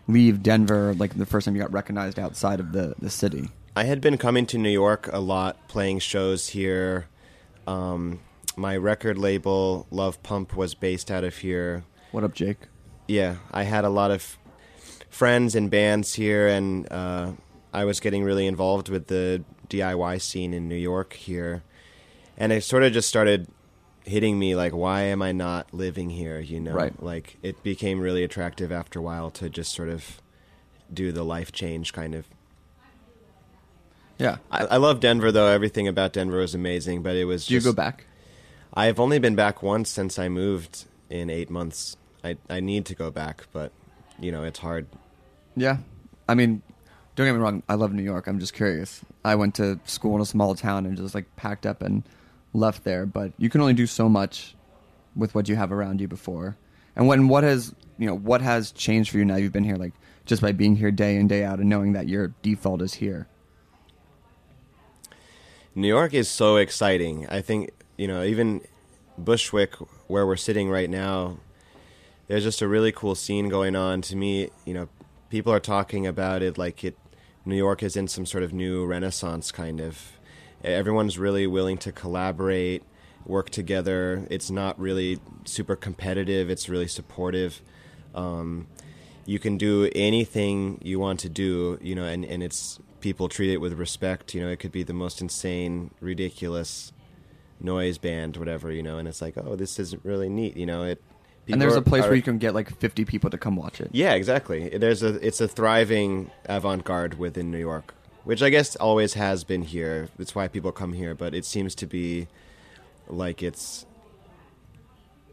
leave 0.08 0.42
Denver. 0.42 0.94
Like 0.94 1.16
the 1.16 1.26
first 1.26 1.44
time 1.44 1.54
you 1.54 1.62
got 1.62 1.72
recognized 1.72 2.18
outside 2.18 2.60
of 2.60 2.72
the 2.72 2.94
the 2.98 3.10
city. 3.10 3.50
I 3.76 3.84
had 3.84 4.00
been 4.00 4.16
coming 4.16 4.46
to 4.46 4.58
New 4.58 4.70
York 4.70 5.08
a 5.12 5.20
lot, 5.20 5.68
playing 5.68 5.98
shows 5.98 6.48
here. 6.48 7.08
Um, 7.66 8.20
my 8.56 8.76
record 8.76 9.18
label, 9.18 9.86
Love 9.90 10.22
Pump, 10.22 10.56
was 10.56 10.74
based 10.74 11.10
out 11.10 11.24
of 11.24 11.36
here. 11.36 11.84
What 12.10 12.24
up, 12.24 12.32
Jake? 12.32 12.56
Yeah, 13.06 13.36
I 13.52 13.64
had 13.64 13.84
a 13.84 13.90
lot 13.90 14.10
of 14.10 14.38
friends 15.10 15.54
and 15.54 15.70
bands 15.70 16.14
here, 16.14 16.48
and 16.48 16.90
uh, 16.90 17.32
I 17.72 17.84
was 17.84 18.00
getting 18.00 18.24
really 18.24 18.46
involved 18.46 18.88
with 18.88 19.08
the 19.08 19.44
DIY 19.68 20.22
scene 20.22 20.54
in 20.54 20.68
New 20.68 20.76
York 20.76 21.12
here. 21.12 21.62
And 22.38 22.52
I 22.52 22.60
sort 22.60 22.82
of 22.82 22.92
just 22.92 23.08
started 23.08 23.46
hitting 24.06 24.38
me 24.38 24.54
like, 24.56 24.72
why 24.72 25.02
am 25.02 25.20
I 25.20 25.32
not 25.32 25.74
living 25.74 26.08
here? 26.10 26.38
You 26.40 26.60
know, 26.60 26.72
Right. 26.72 27.02
like 27.02 27.36
it 27.42 27.62
became 27.62 27.98
really 28.00 28.22
attractive 28.24 28.70
after 28.72 29.00
a 29.00 29.02
while 29.02 29.30
to 29.32 29.50
just 29.50 29.72
sort 29.74 29.88
of 29.88 30.22
do 30.94 31.10
the 31.12 31.24
life 31.24 31.50
change 31.52 31.92
kind 31.92 32.14
of. 32.14 32.24
Yeah. 34.18 34.36
I, 34.50 34.64
I 34.66 34.76
love 34.78 35.00
Denver 35.00 35.30
though. 35.30 35.48
Everything 35.48 35.86
about 35.88 36.12
Denver 36.12 36.38
was 36.38 36.54
amazing, 36.54 37.02
but 37.02 37.16
it 37.16 37.24
was. 37.24 37.50
You 37.50 37.58
just, 37.58 37.66
go 37.66 37.72
back? 37.72 38.04
I've 38.72 38.98
only 39.00 39.18
been 39.18 39.34
back 39.34 39.62
once 39.62 39.90
since 39.90 40.18
I 40.18 40.28
moved 40.28 40.84
in 41.10 41.28
eight 41.30 41.50
months. 41.50 41.96
I 42.24 42.36
I 42.48 42.60
need 42.60 42.86
to 42.86 42.94
go 42.94 43.10
back, 43.10 43.46
but 43.52 43.72
you 44.18 44.32
know 44.32 44.44
it's 44.44 44.60
hard. 44.60 44.86
Yeah. 45.56 45.78
I 46.28 46.34
mean, 46.34 46.62
Don't 47.14 47.26
get 47.26 47.32
me 47.34 47.38
wrong. 47.40 47.62
I 47.68 47.74
love 47.74 47.92
New 47.92 48.02
York. 48.02 48.26
I'm 48.26 48.38
just 48.38 48.52
curious. 48.54 49.00
I 49.24 49.34
went 49.36 49.54
to 49.56 49.78
school 49.84 50.14
in 50.16 50.20
a 50.20 50.26
small 50.26 50.54
town 50.54 50.84
and 50.86 50.96
just 50.96 51.14
like 51.14 51.34
packed 51.36 51.64
up 51.66 51.82
and 51.82 52.02
left 52.56 52.84
there. 52.84 53.06
But 53.06 53.32
you 53.38 53.48
can 53.50 53.60
only 53.60 53.74
do 53.74 53.86
so 53.86 54.08
much 54.08 54.54
with 55.14 55.34
what 55.34 55.48
you 55.48 55.56
have 55.56 55.72
around 55.72 56.00
you 56.00 56.08
before. 56.08 56.56
And 56.94 57.06
when 57.06 57.28
what 57.28 57.44
has 57.44 57.74
you 57.98 58.06
know 58.06 58.16
what 58.16 58.40
has 58.40 58.72
changed 58.72 59.10
for 59.10 59.18
you 59.18 59.24
now 59.24 59.36
you've 59.36 59.52
been 59.52 59.64
here 59.64 59.76
like 59.76 59.92
just 60.26 60.42
by 60.42 60.52
being 60.52 60.76
here 60.76 60.90
day 60.90 61.16
in 61.16 61.28
day 61.28 61.44
out 61.44 61.60
and 61.60 61.68
knowing 61.68 61.92
that 61.92 62.08
your 62.08 62.34
default 62.42 62.82
is 62.82 62.94
here. 62.94 63.28
New 65.74 65.88
York 65.88 66.14
is 66.14 66.28
so 66.28 66.56
exciting. 66.56 67.26
I 67.28 67.40
think 67.42 67.70
you 67.96 68.08
know 68.08 68.22
even 68.22 68.62
Bushwick, 69.18 69.74
where 70.08 70.26
we're 70.26 70.36
sitting 70.36 70.68
right 70.68 70.90
now, 70.90 71.38
there's 72.28 72.42
just 72.42 72.62
a 72.62 72.68
really 72.68 72.92
cool 72.92 73.14
scene 73.14 73.48
going 73.48 73.76
on. 73.76 74.02
To 74.02 74.16
me, 74.16 74.50
you 74.64 74.74
know, 74.74 74.88
people 75.30 75.52
are 75.52 75.60
talking 75.60 76.06
about 76.06 76.42
it 76.42 76.58
like 76.58 76.84
it. 76.84 76.96
New 77.44 77.56
York 77.56 77.82
is 77.82 77.96
in 77.96 78.08
some 78.08 78.26
sort 78.26 78.42
of 78.42 78.52
new 78.52 78.84
renaissance, 78.84 79.52
kind 79.52 79.80
of. 79.80 80.15
Everyone's 80.64 81.18
really 81.18 81.46
willing 81.46 81.78
to 81.78 81.92
collaborate, 81.92 82.82
work 83.24 83.50
together. 83.50 84.26
It's 84.30 84.50
not 84.50 84.78
really 84.78 85.20
super 85.44 85.76
competitive. 85.76 86.50
It's 86.50 86.68
really 86.68 86.88
supportive. 86.88 87.60
Um, 88.14 88.66
you 89.26 89.38
can 89.38 89.58
do 89.58 89.90
anything 89.94 90.80
you 90.82 90.98
want 90.98 91.20
to 91.20 91.28
do, 91.28 91.78
you 91.82 91.94
know, 91.94 92.04
and, 92.04 92.24
and 92.24 92.42
it's 92.42 92.78
people 93.00 93.28
treat 93.28 93.52
it 93.52 93.58
with 93.58 93.74
respect. 93.74 94.34
You 94.34 94.42
know, 94.42 94.48
it 94.48 94.58
could 94.58 94.72
be 94.72 94.82
the 94.82 94.92
most 94.94 95.20
insane, 95.20 95.90
ridiculous 96.00 96.92
noise 97.60 97.98
band, 97.98 98.36
whatever, 98.36 98.70
you 98.70 98.82
know, 98.82 98.98
and 98.98 99.08
it's 99.08 99.20
like, 99.20 99.34
oh, 99.36 99.56
this 99.56 99.78
isn't 99.78 100.04
really 100.04 100.28
neat, 100.28 100.56
you 100.56 100.66
know. 100.66 100.84
It 100.84 101.02
and 101.48 101.60
there's 101.62 101.76
a 101.76 101.82
place 101.82 102.04
are- 102.04 102.08
where 102.08 102.16
you 102.16 102.22
can 102.22 102.38
get 102.38 102.54
like 102.54 102.76
50 102.78 103.04
people 103.04 103.30
to 103.30 103.38
come 103.38 103.56
watch 103.56 103.80
it. 103.80 103.90
yeah, 103.92 104.14
exactly. 104.14 104.68
There's 104.70 105.02
a 105.02 105.14
it's 105.26 105.40
a 105.40 105.48
thriving 105.48 106.30
avant-garde 106.46 107.18
within 107.18 107.50
New 107.50 107.58
York, 107.58 107.94
which 108.26 108.42
I 108.42 108.50
guess 108.50 108.74
always 108.74 109.14
has 109.14 109.44
been 109.44 109.62
here. 109.62 110.08
It's 110.18 110.34
why 110.34 110.48
people 110.48 110.72
come 110.72 110.92
here, 110.92 111.14
but 111.14 111.32
it 111.32 111.44
seems 111.44 111.76
to 111.76 111.86
be 111.86 112.26
like 113.06 113.40
it's 113.40 113.86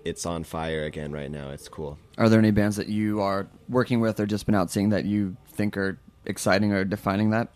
it's 0.06 0.28
on 0.28 0.44
fire 0.44 0.84
again 0.84 1.12
right 1.12 1.32
now. 1.32 1.50
It's 1.50 1.68
cool. 1.68 1.98
Are 2.20 2.30
there 2.30 2.38
any 2.38 2.52
bands 2.52 2.76
that 2.76 2.90
you 2.90 3.20
are 3.20 3.48
working 3.68 4.00
with 4.00 4.20
or 4.20 4.28
just 4.28 4.46
been 4.46 4.54
out 4.54 4.70
seeing 4.70 4.90
that 4.90 5.06
you 5.06 5.36
think 5.48 5.76
are 5.76 5.98
exciting 6.26 6.72
or 6.72 6.86
defining 6.86 7.32
that? 7.32 7.48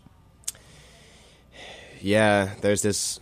Yeah, 2.00 2.54
there's 2.60 2.82
this 2.82 3.20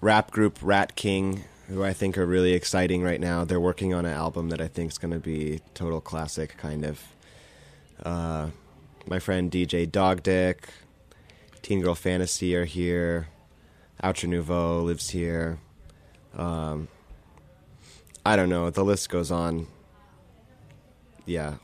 rap 0.00 0.30
group 0.30 0.58
Rat 0.62 0.96
King 0.96 1.44
who 1.68 1.84
I 1.84 1.92
think 1.92 2.16
are 2.16 2.24
really 2.24 2.54
exciting 2.54 3.02
right 3.02 3.20
now. 3.20 3.44
They're 3.44 3.60
working 3.60 3.92
on 3.92 4.06
an 4.06 4.14
album 4.14 4.48
that 4.48 4.60
I 4.62 4.68
think 4.68 4.92
is 4.92 4.96
going 4.96 5.12
to 5.12 5.20
be 5.20 5.60
total 5.74 6.00
classic 6.00 6.56
kind 6.56 6.86
of. 6.86 7.02
Uh, 8.02 8.48
my 9.06 9.18
friend 9.18 9.50
DJ 9.50 9.90
Dog 9.90 10.22
Dick, 10.22 10.68
Teen 11.62 11.80
Girl 11.80 11.94
Fantasy 11.94 12.54
are 12.56 12.64
here. 12.64 13.28
Outre 14.02 14.28
Nouveau 14.28 14.82
lives 14.82 15.10
here. 15.10 15.58
Um, 16.36 16.88
I 18.24 18.36
don't 18.36 18.48
know. 18.48 18.70
The 18.70 18.84
list 18.84 19.08
goes 19.08 19.30
on. 19.30 19.66
Yeah. 21.26 21.54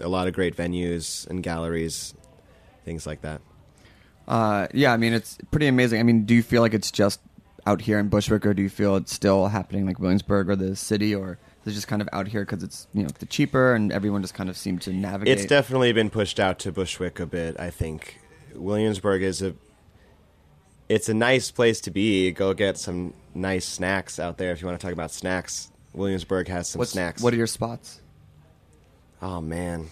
A 0.00 0.08
lot 0.08 0.28
of 0.28 0.34
great 0.34 0.56
venues 0.56 1.26
and 1.28 1.42
galleries, 1.42 2.14
things 2.84 3.06
like 3.06 3.22
that. 3.22 3.40
Uh, 4.26 4.68
yeah, 4.74 4.92
I 4.92 4.96
mean 4.96 5.14
it's 5.14 5.38
pretty 5.50 5.66
amazing. 5.66 6.00
I 6.00 6.02
mean, 6.02 6.24
do 6.24 6.34
you 6.34 6.42
feel 6.42 6.60
like 6.60 6.74
it's 6.74 6.90
just 6.90 7.20
out 7.66 7.80
here 7.80 7.98
in 7.98 8.08
Bushwick, 8.08 8.44
or 8.46 8.54
do 8.54 8.62
you 8.62 8.68
feel 8.68 8.96
it's 8.96 9.12
still 9.12 9.48
happening 9.48 9.86
like 9.86 9.98
Williamsburg 9.98 10.50
or 10.50 10.56
the 10.56 10.76
city, 10.76 11.14
or 11.14 11.38
is 11.64 11.72
it 11.72 11.74
just 11.74 11.88
kind 11.88 12.02
of 12.02 12.08
out 12.12 12.28
here 12.28 12.42
because 12.42 12.62
it's 12.62 12.86
you 12.92 13.02
know 13.02 13.08
the 13.18 13.26
cheaper 13.26 13.74
and 13.74 13.90
everyone 13.90 14.22
just 14.22 14.34
kind 14.34 14.50
of 14.50 14.56
seemed 14.56 14.82
to 14.82 14.92
navigate? 14.92 15.38
It's 15.38 15.46
definitely 15.46 15.92
been 15.92 16.10
pushed 16.10 16.38
out 16.38 16.58
to 16.60 16.72
Bushwick 16.72 17.18
a 17.18 17.26
bit. 17.26 17.58
I 17.58 17.70
think 17.70 18.20
Williamsburg 18.58 19.22
is 19.22 19.42
a 19.42 19.54
it's 20.88 21.08
a 21.08 21.14
nice 21.14 21.50
place 21.50 21.80
to 21.82 21.90
be. 21.90 22.30
Go 22.30 22.54
get 22.54 22.78
some 22.78 23.14
nice 23.34 23.66
snacks 23.66 24.18
out 24.18 24.38
there 24.38 24.52
if 24.52 24.60
you 24.60 24.66
want 24.66 24.80
to 24.80 24.84
talk 24.86 24.92
about 24.92 25.10
snacks. 25.10 25.70
Williamsburg 25.92 26.48
has 26.48 26.68
some 26.68 26.78
What's, 26.78 26.92
snacks. 26.92 27.22
What 27.22 27.32
are 27.34 27.36
your 27.36 27.46
spots? 27.46 28.00
oh 29.20 29.40
man, 29.40 29.86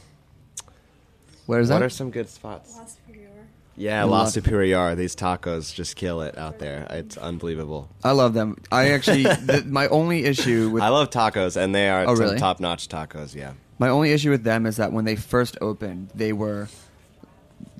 Where 1.46 1.58
is 1.60 1.68
what 1.68 1.80
that? 1.80 1.84
are 1.84 1.90
some 1.90 2.10
good 2.10 2.28
spots? 2.28 2.76
La 2.76 2.84
Superior. 2.84 3.30
Yeah, 3.76 4.04
La- 4.04 4.22
La 4.22 4.24
Superior. 4.26 4.94
These 4.94 5.16
tacos 5.16 5.74
just 5.74 5.96
kill 5.96 6.22
it 6.22 6.38
out 6.38 6.58
there. 6.60 6.86
It's 6.90 7.16
unbelievable. 7.18 7.88
I 8.04 8.12
love 8.12 8.34
them. 8.34 8.56
I 8.72 8.90
actually 8.90 9.22
the, 9.24 9.64
my 9.66 9.88
only 9.88 10.24
issue 10.24 10.70
with 10.70 10.82
I 10.82 10.88
love 10.88 11.10
tacos, 11.10 11.56
and 11.56 11.74
they 11.74 11.88
are 11.90 12.04
Oh, 12.06 12.14
some 12.14 12.24
really? 12.24 12.38
top-notch 12.38 12.88
tacos. 12.88 13.34
Yeah. 13.34 13.52
My 13.78 13.88
only 13.90 14.12
issue 14.12 14.30
with 14.30 14.44
them 14.44 14.64
is 14.64 14.76
that 14.76 14.92
when 14.92 15.04
they 15.04 15.16
first 15.16 15.58
opened, 15.60 16.10
they 16.14 16.32
were, 16.32 16.68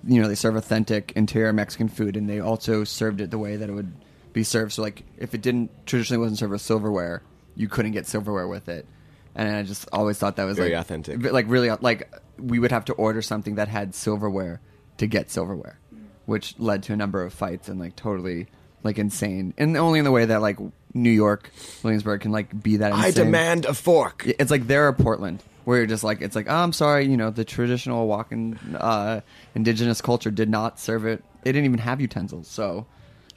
you 0.06 0.22
know, 0.22 0.28
they 0.28 0.34
serve 0.34 0.56
authentic 0.56 1.12
interior 1.16 1.52
Mexican 1.52 1.88
food, 1.88 2.16
and 2.16 2.28
they 2.28 2.40
also 2.40 2.84
served 2.84 3.20
it 3.20 3.30
the 3.30 3.38
way 3.38 3.56
that 3.56 3.68
it 3.68 3.72
would 3.72 3.92
be 4.32 4.42
served. 4.44 4.72
So, 4.72 4.82
like, 4.82 5.02
if 5.18 5.34
it 5.34 5.42
didn't 5.42 5.70
traditionally 5.86 6.20
wasn't 6.20 6.38
served 6.38 6.52
with 6.52 6.60
silverware, 6.60 7.22
you 7.54 7.68
couldn't 7.68 7.92
get 7.92 8.06
silverware 8.06 8.46
with 8.48 8.68
it. 8.68 8.86
And 9.34 9.54
I 9.54 9.62
just 9.64 9.88
always 9.92 10.18
thought 10.18 10.36
that 10.36 10.44
was 10.44 10.56
Very 10.56 10.70
like 10.70 10.80
authentic. 10.80 11.30
like 11.30 11.44
really 11.48 11.70
like 11.80 12.10
we 12.38 12.58
would 12.58 12.72
have 12.72 12.86
to 12.86 12.94
order 12.94 13.20
something 13.20 13.56
that 13.56 13.68
had 13.68 13.94
silverware 13.94 14.60
to 14.96 15.06
get 15.06 15.30
silverware, 15.30 15.78
which 16.24 16.54
led 16.58 16.82
to 16.84 16.94
a 16.94 16.96
number 16.96 17.22
of 17.22 17.34
fights 17.34 17.68
and 17.68 17.78
like 17.78 17.96
totally 17.96 18.46
like 18.82 18.98
insane, 18.98 19.52
and 19.58 19.76
only 19.76 19.98
in 19.98 20.04
the 20.04 20.10
way 20.10 20.24
that 20.24 20.40
like 20.40 20.58
New 20.94 21.10
York, 21.10 21.50
Williamsburg 21.82 22.22
can 22.22 22.32
like 22.32 22.62
be 22.62 22.78
that. 22.78 22.92
I 22.92 23.10
demand 23.10 23.66
a 23.66 23.74
fork. 23.74 24.24
It's 24.26 24.50
like 24.50 24.66
there 24.66 24.88
or 24.88 24.92
Portland, 24.94 25.42
where 25.66 25.78
you're 25.78 25.86
just 25.86 26.04
like, 26.04 26.20
it's 26.20 26.36
like, 26.36 26.46
oh, 26.48 26.54
I'm 26.54 26.72
sorry, 26.72 27.06
you 27.06 27.16
know, 27.16 27.30
the 27.30 27.44
traditional 27.44 28.06
walking 28.06 28.56
uh, 28.76 29.20
indigenous 29.56 30.00
culture 30.00 30.30
did 30.30 30.48
not 30.48 30.78
serve 30.78 31.04
it. 31.04 31.24
They 31.42 31.50
didn't 31.50 31.64
even 31.64 31.80
have 31.80 32.00
utensils. 32.00 32.46
So, 32.46 32.86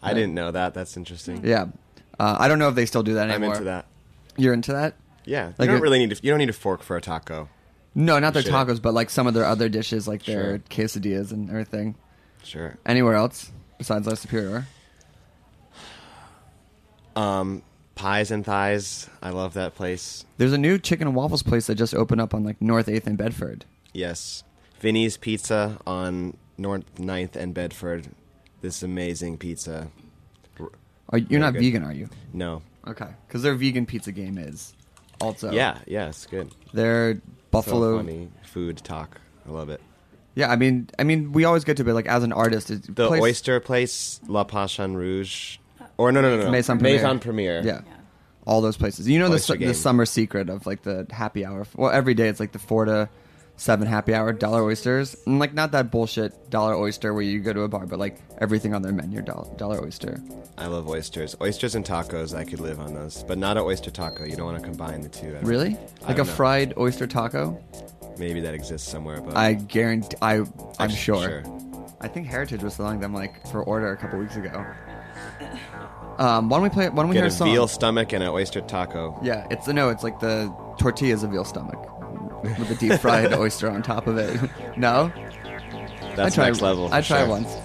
I 0.04 0.14
didn't 0.14 0.36
know 0.36 0.52
that. 0.52 0.76
That's 0.76 0.96
interesting. 0.96 1.44
yeah, 1.44 1.66
uh, 2.20 2.38
I 2.40 2.48
don't 2.48 2.60
know 2.60 2.70
if 2.70 2.76
they 2.76 2.86
still 2.86 3.02
do 3.02 3.16
that 3.16 3.30
anymore. 3.30 3.50
I'm 3.50 3.54
into 3.56 3.64
that. 3.66 3.88
You're 4.38 4.54
into 4.54 4.74
that? 4.74 4.94
Yeah, 5.26 5.54
Like 5.58 5.68
you 5.68 5.74
don't 5.74 5.82
really 5.82 5.98
need. 5.98 6.12
A, 6.12 6.16
you 6.22 6.30
don't 6.32 6.38
need 6.38 6.50
a 6.50 6.54
fork 6.54 6.84
for 6.84 6.96
a 6.96 7.02
taco. 7.02 7.50
No, 7.96 8.20
not 8.20 8.34
their 8.34 8.44
Shit. 8.44 8.52
tacos, 8.52 8.80
but 8.82 8.94
like 8.94 9.10
some 9.10 9.26
of 9.26 9.34
their 9.34 9.46
other 9.46 9.68
dishes, 9.68 10.08
like 10.08 10.24
their 10.26 10.60
quesadillas 10.70 11.32
and 11.32 11.50
everything. 11.50 11.96
Sure. 12.44 12.78
Anywhere 12.86 13.16
else 13.16 13.52
besides 13.80 14.06
La 14.06 14.14
Superior? 14.14 14.68
Um, 17.16 17.64
pies 18.00 18.32
and 18.32 18.46
thighs. 18.46 19.10
I 19.22 19.30
love 19.32 19.54
that 19.56 19.76
place. 19.76 20.26
There's 20.38 20.54
a 20.54 20.58
new 20.58 20.78
chicken 20.80 21.08
and 21.08 21.16
waffles 21.16 21.44
place 21.44 21.68
that 21.68 21.76
just 21.76 21.94
opened 21.94 22.22
up 22.22 22.34
on 22.34 22.44
like 22.44 22.62
North 22.62 22.88
Eighth 22.88 23.06
and 23.08 23.18
Bedford. 23.18 23.66
Yes, 23.94 24.44
Vinnie's 24.80 25.18
Pizza 25.18 25.78
on 25.86 26.38
North 26.58 26.84
9th 26.96 27.36
and 27.36 27.54
Bedford. 27.54 28.10
This 28.62 28.84
amazing 28.84 29.38
pizza. 29.38 29.90
Are 31.12 31.18
you're 31.18 31.28
Very 31.28 31.40
not 31.42 31.54
good. 31.54 31.62
vegan, 31.62 31.84
are 31.84 31.94
you? 31.94 32.10
No. 32.34 32.62
Okay, 32.88 33.08
because 33.28 33.42
their 33.44 33.56
vegan 33.56 33.86
pizza 33.86 34.12
game 34.12 34.38
is 34.38 34.74
also 35.20 35.52
Yeah, 35.52 35.78
yeah, 35.88 36.08
it's 36.10 36.26
good. 36.26 36.52
Their 36.74 37.22
buffalo. 37.52 37.94
So 37.94 37.98
funny 38.04 38.30
food 38.44 38.78
talk. 38.78 39.20
I 39.48 39.52
love 39.52 39.70
it. 39.70 39.82
Yeah, 40.36 40.52
I 40.52 40.56
mean, 40.56 40.90
I 41.00 41.04
mean, 41.04 41.32
we 41.32 41.44
always 41.46 41.64
get 41.64 41.78
to 41.78 41.84
be 41.84 41.92
like 41.92 42.06
as 42.06 42.24
an 42.24 42.32
artist. 42.32 42.70
It's 42.72 42.88
The 42.88 43.08
place- 43.08 43.22
oyster 43.22 43.60
place, 43.60 44.22
La 44.28 44.44
Passion 44.44 44.96
Rouge, 44.96 45.58
or 46.00 46.12
no, 46.12 46.22
no, 46.22 46.38
no, 46.38 46.46
no, 46.46 46.50
Maison 46.52 46.78
Premiere. 46.80 46.96
Maison 46.98 47.20
Premiere. 47.20 47.62
Yeah. 47.64 47.82
All 48.48 48.62
those 48.62 48.78
places. 48.78 49.08
You 49.08 49.20
know 49.20 49.28
the, 49.28 49.36
Oyster 49.36 49.54
su- 49.54 49.60
the 49.60 49.66
game. 49.66 49.74
summer 49.74 50.06
secret 50.06 50.50
of 50.50 50.66
like 50.66 50.82
the 50.84 51.06
happy 51.12 51.46
hour. 51.46 51.68
Well, 51.76 51.92
every 51.92 52.14
day 52.14 52.30
it's 52.30 52.40
like 52.40 52.54
the 52.54 52.60
four 52.60 52.86
to 52.86 53.10
seven 53.58 53.86
happy 53.86 54.14
hour 54.16 54.32
dollar 54.32 54.64
oysters, 54.64 55.16
and 55.28 55.38
like 55.38 55.54
not 55.54 55.74
that 55.74 55.92
bullshit 55.92 56.50
dollar 56.50 56.74
oyster 56.76 57.14
where 57.14 57.22
you 57.22 57.40
go 57.42 57.52
to 57.54 57.62
a 57.64 57.68
bar, 57.68 57.86
but 57.86 58.00
like 58.00 58.18
everything 58.40 58.74
on 58.74 58.82
their 58.82 58.94
menu 58.94 59.22
dollar, 59.22 59.54
dollar 59.58 59.84
oyster. 59.84 60.18
I 60.58 60.68
love 60.68 60.88
oysters. 60.88 61.36
Oysters 61.42 61.76
and 61.76 61.86
tacos, 61.86 62.34
I 62.36 62.44
could 62.46 62.60
live 62.62 62.80
on 62.80 62.94
those, 62.94 63.24
but 63.24 63.38
not 63.38 63.58
an 63.58 63.64
oyster 63.64 63.92
taco. 63.92 64.24
You 64.26 64.36
don't 64.38 64.46
want 64.46 64.58
to 64.58 64.64
combine 64.64 65.02
the 65.02 65.10
two. 65.10 65.38
Really? 65.42 65.78
Like 66.08 66.16
a 66.18 66.24
know. 66.24 66.24
fried 66.24 66.74
oyster 66.78 67.06
taco? 67.08 67.62
Maybe 68.18 68.40
that 68.42 68.54
exists 68.54 68.90
somewhere, 68.90 69.22
but 69.22 69.36
I 69.38 69.54
guarantee. 69.54 70.18
I 70.22 70.36
I'm 70.38 70.48
Actu- 70.80 70.96
sure. 70.96 71.28
sure. 71.44 71.44
I 72.02 72.08
think 72.08 72.28
Heritage 72.28 72.64
was 72.64 72.74
selling 72.76 73.00
them 73.02 73.14
like 73.14 73.46
for 73.52 73.62
order 73.64 73.92
a 73.92 73.98
couple 73.98 74.18
weeks 74.20 74.38
ago. 74.38 74.66
Um, 76.20 76.50
why 76.50 76.58
don't 76.58 76.64
we 76.64 76.70
play? 76.70 76.90
Why 76.90 76.96
don't 77.04 77.08
we 77.10 77.14
get 77.14 77.22
hear 77.22 77.26
a 77.26 77.28
a 77.30 77.32
song? 77.32 77.52
veal 77.52 77.68
stomach 77.68 78.12
and 78.14 78.22
an 78.22 78.30
oyster 78.30 78.60
taco. 78.62 79.18
Yeah, 79.24 79.48
it's 79.50 79.68
no, 79.68 79.90
it's 79.90 80.04
like 80.04 80.20
the 80.20 80.54
tortillas 80.78 81.24
of 81.24 81.32
veal 81.32 81.46
stomach 81.46 81.80
with 82.44 82.70
a 82.72 82.76
deep 82.76 83.00
fried 83.00 83.34
oyster 83.38 83.70
on 83.70 83.82
top 83.82 84.06
of 84.06 84.18
it. 84.18 84.38
no, 84.78 85.12
That's 86.16 86.34
I 86.34 86.36
tried, 86.36 86.46
next 86.48 86.62
level. 86.62 86.90
I 86.94 87.02
sure. 87.02 87.26
once. 87.28 87.56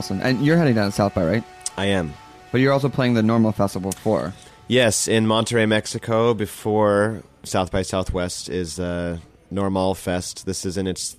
Awesome. 0.00 0.20
And 0.22 0.42
you're 0.42 0.56
heading 0.56 0.74
down 0.76 0.86
to 0.86 0.92
South 0.92 1.14
by, 1.14 1.26
right? 1.26 1.44
I 1.76 1.84
am. 1.84 2.14
But 2.52 2.62
you're 2.62 2.72
also 2.72 2.88
playing 2.88 3.12
the 3.12 3.20
Nrmal 3.20 3.54
festival 3.54 3.90
before. 3.90 4.32
Yes, 4.66 5.06
in 5.06 5.26
Monterrey, 5.26 5.68
Mexico, 5.68 6.32
before 6.32 7.22
South 7.42 7.70
by 7.70 7.82
Southwest 7.82 8.48
is 8.48 8.80
uh, 8.80 9.18
Nrmal 9.52 9.94
Fest. 9.94 10.46
This 10.46 10.64
is 10.64 10.78
in 10.78 10.86
its 10.86 11.18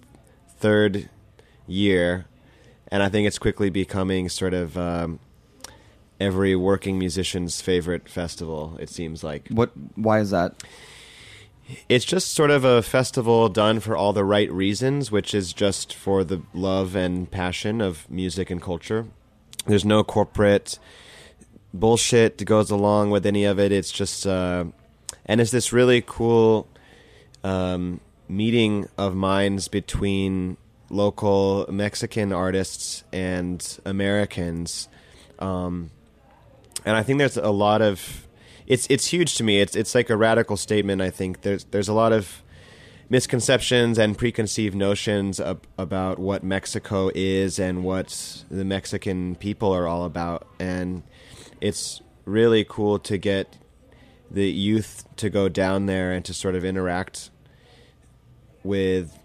third 0.58 1.12
year, 1.68 2.26
and 2.88 3.04
I 3.04 3.10
think 3.10 3.28
it's 3.28 3.38
quickly 3.38 3.70
becoming 3.70 4.30
sort 4.30 4.56
of 4.56 4.76
um, 4.80 5.20
every 6.20 6.56
working 6.56 6.98
musician's 6.98 7.62
favorite 7.62 8.10
festival. 8.10 8.78
It 8.80 8.90
seems 8.90 9.24
like 9.24 9.48
What? 9.50 9.70
Why 9.94 10.22
is 10.22 10.32
that? 10.32 10.56
It's 11.88 12.06
just 12.06 12.34
sort 12.34 12.52
of 12.52 12.66
a 12.66 12.82
festival 12.82 13.50
done 13.50 13.80
for 13.80 13.96
all 13.96 14.14
the 14.14 14.24
right 14.24 14.52
reasons, 14.52 15.12
which 15.12 15.34
is 15.34 15.54
just 15.54 15.94
for 15.94 16.24
the 16.24 16.42
love 16.54 16.96
and 16.96 17.30
passion 17.30 17.82
of 17.82 18.10
music 18.10 18.50
and 18.50 18.62
culture. 18.62 19.08
There's 19.66 19.86
no 19.86 20.04
corporate 20.04 20.80
bullshit 21.74 22.38
that 22.38 22.46
goes 22.46 22.72
along 22.72 23.12
with 23.12 23.26
any 23.26 23.46
of 23.46 23.60
it. 23.60 23.72
It's 23.72 23.92
just, 23.92 24.26
uh, 24.26 24.66
and 25.26 25.40
it's 25.40 25.52
this 25.52 25.72
really 25.72 26.04
cool 26.06 26.68
um, 27.44 28.02
meeting 28.28 28.88
of 28.98 29.16
minds 29.16 29.68
between 29.68 30.58
local 30.90 31.66
Mexican 31.70 32.34
artists 32.34 33.04
and 33.14 33.80
Americans. 33.86 34.90
Um, 35.40 35.92
and 36.86 36.98
I 36.98 37.04
think 37.04 37.20
there's 37.20 37.38
a 37.38 37.52
lot 37.52 37.82
of 37.82 38.28
it's 38.72 38.88
it's 38.90 39.08
huge 39.08 39.36
to 39.36 39.44
me. 39.44 39.60
It's 39.60 39.76
it's 39.76 39.94
like 39.94 40.10
a 40.10 40.16
radical 40.16 40.56
statement. 40.56 41.02
I 41.02 41.10
think 41.10 41.42
there's 41.42 41.66
there's 41.66 41.90
a 41.90 41.94
lot 41.94 42.14
of 42.14 42.42
misconceptions 43.10 44.00
and 44.00 44.18
preconceived 44.18 44.74
notions 44.74 45.42
ab- 45.42 45.68
about 45.78 46.20
what 46.20 46.42
Mexico 46.42 47.12
is 47.14 47.60
and 47.60 47.84
what 47.84 48.46
the 48.50 48.64
Mexican 48.64 49.36
people 49.36 49.74
are 49.76 49.88
all 49.88 50.06
about, 50.06 50.48
and 50.58 51.04
it's 51.60 52.02
really 52.24 52.64
cool 52.64 52.98
to 53.00 53.18
get 53.18 53.58
the 54.32 54.50
youth 54.50 55.04
to 55.18 55.30
go 55.30 55.50
down 55.50 55.88
there 55.88 56.14
and 56.14 56.24
to 56.24 56.34
sort 56.34 56.56
of 56.56 56.64
interact 56.64 57.30
with 58.64 59.20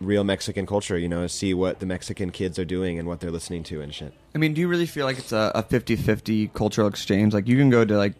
real 0.00 0.24
Mexican 0.24 0.64
culture. 0.64 0.96
You 0.96 1.10
know, 1.10 1.26
see 1.26 1.52
what 1.52 1.80
the 1.80 1.86
Mexican 1.86 2.30
kids 2.30 2.58
are 2.58 2.64
doing 2.64 2.98
and 2.98 3.06
what 3.06 3.20
they're 3.20 3.30
listening 3.30 3.64
to 3.64 3.82
and 3.82 3.94
shit. 3.94 4.14
I 4.34 4.38
mean, 4.38 4.54
do 4.54 4.62
you 4.62 4.68
really 4.68 4.86
feel 4.86 5.04
like 5.04 5.18
it's 5.18 5.32
a, 5.32 5.52
a 5.54 5.62
50-50 5.62 6.54
cultural 6.54 6.88
exchange? 6.88 7.34
Like, 7.34 7.48
you 7.48 7.58
can 7.58 7.68
go 7.68 7.84
to, 7.84 7.96
like, 7.98 8.14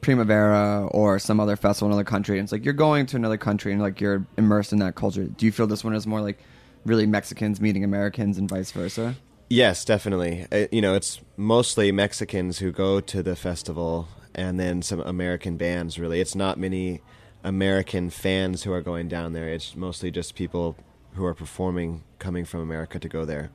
Primavera 0.00 0.86
or 0.92 1.18
some 1.18 1.40
other 1.40 1.56
festival 1.56 1.88
in 1.88 1.92
another 1.92 2.08
country, 2.08 2.38
and 2.38 2.44
it's 2.44 2.52
like 2.52 2.64
you're 2.64 2.74
going 2.74 3.06
to 3.06 3.16
another 3.16 3.36
country 3.36 3.72
and, 3.72 3.80
like, 3.82 4.00
you're 4.00 4.26
immersed 4.36 4.72
in 4.72 4.78
that 4.78 4.94
culture. 4.94 5.24
Do 5.24 5.46
you 5.46 5.52
feel 5.52 5.66
this 5.66 5.84
one 5.84 5.94
is 5.94 6.06
more, 6.06 6.20
like, 6.20 6.38
really 6.84 7.06
Mexicans 7.06 7.60
meeting 7.60 7.84
Americans 7.84 8.38
and 8.38 8.48
vice 8.48 8.70
versa? 8.70 9.16
Yes, 9.48 9.84
definitely. 9.84 10.46
Uh, 10.52 10.66
you 10.70 10.80
know, 10.80 10.94
it's 10.94 11.20
mostly 11.36 11.92
Mexicans 11.92 12.58
who 12.58 12.70
go 12.70 13.00
to 13.00 13.22
the 13.22 13.36
festival, 13.36 14.08
and 14.34 14.60
then 14.60 14.80
some 14.80 15.00
American 15.00 15.56
bands. 15.56 15.98
Really, 15.98 16.20
it's 16.20 16.34
not 16.34 16.58
many 16.58 17.02
American 17.42 18.10
fans 18.10 18.62
who 18.62 18.72
are 18.72 18.80
going 18.80 19.08
down 19.08 19.32
there. 19.32 19.48
It's 19.48 19.74
mostly 19.74 20.10
just 20.10 20.34
people 20.34 20.76
who 21.14 21.24
are 21.24 21.34
performing 21.34 22.04
coming 22.18 22.44
from 22.44 22.60
America 22.60 22.98
to 22.98 23.08
go 23.08 23.24
there. 23.24 23.50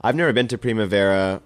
I've 0.00 0.14
never 0.14 0.32
been 0.32 0.48
to 0.48 0.58
Primavera 0.58 1.42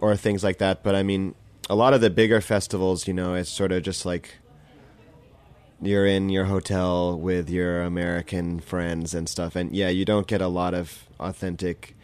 or 0.00 0.16
things 0.16 0.42
like 0.42 0.58
that, 0.58 0.82
but 0.82 0.94
I 0.94 1.02
mean, 1.02 1.34
a 1.68 1.74
lot 1.74 1.94
of 1.94 2.00
the 2.00 2.10
bigger 2.10 2.40
festivals, 2.40 3.06
you 3.06 3.14
know, 3.14 3.34
it's 3.34 3.50
sort 3.50 3.72
of 3.72 3.82
just 3.82 4.06
like 4.06 4.36
you're 5.80 6.06
in 6.06 6.28
your 6.28 6.46
hotel 6.46 7.18
with 7.18 7.48
your 7.48 7.82
American 7.82 8.60
friends 8.60 9.14
and 9.14 9.28
stuff, 9.28 9.54
and 9.54 9.74
yeah, 9.74 9.88
you 9.88 10.04
don't 10.04 10.26
get 10.26 10.40
a 10.40 10.48
lot 10.48 10.74
of 10.74 11.04
authentic 11.20 11.94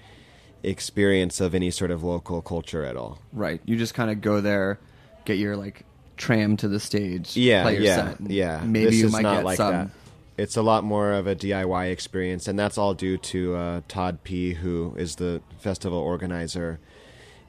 experience 0.62 1.40
of 1.40 1.54
any 1.54 1.70
sort 1.70 1.90
of 1.90 2.02
local 2.02 2.40
culture 2.40 2.84
at 2.84 2.96
all. 2.96 3.18
Right. 3.32 3.60
You 3.64 3.76
just 3.76 3.94
kind 3.94 4.10
of 4.10 4.20
go 4.20 4.40
there, 4.40 4.78
get 5.24 5.38
your, 5.38 5.56
like, 5.56 5.84
tram 6.16 6.56
to 6.58 6.68
the 6.68 6.80
stage, 6.80 7.36
Yeah, 7.36 7.62
play 7.62 7.74
your 7.74 7.82
yeah, 7.82 8.14
yeah. 8.20 8.62
Maybe 8.64 8.86
this 8.86 8.94
you 8.96 9.06
is 9.06 9.12
might 9.12 9.22
not 9.22 9.36
get 9.36 9.44
like 9.44 9.56
some. 9.56 9.72
that. 9.72 9.90
It's 10.36 10.56
a 10.56 10.62
lot 10.62 10.82
more 10.84 11.12
of 11.12 11.26
a 11.26 11.36
DIY 11.36 11.90
experience, 11.92 12.48
and 12.48 12.58
that's 12.58 12.76
all 12.78 12.94
due 12.94 13.18
to 13.18 13.54
uh, 13.54 13.80
Todd 13.86 14.24
P, 14.24 14.54
who 14.54 14.94
is 14.96 15.16
the 15.16 15.42
festival 15.58 15.98
organizer, 15.98 16.80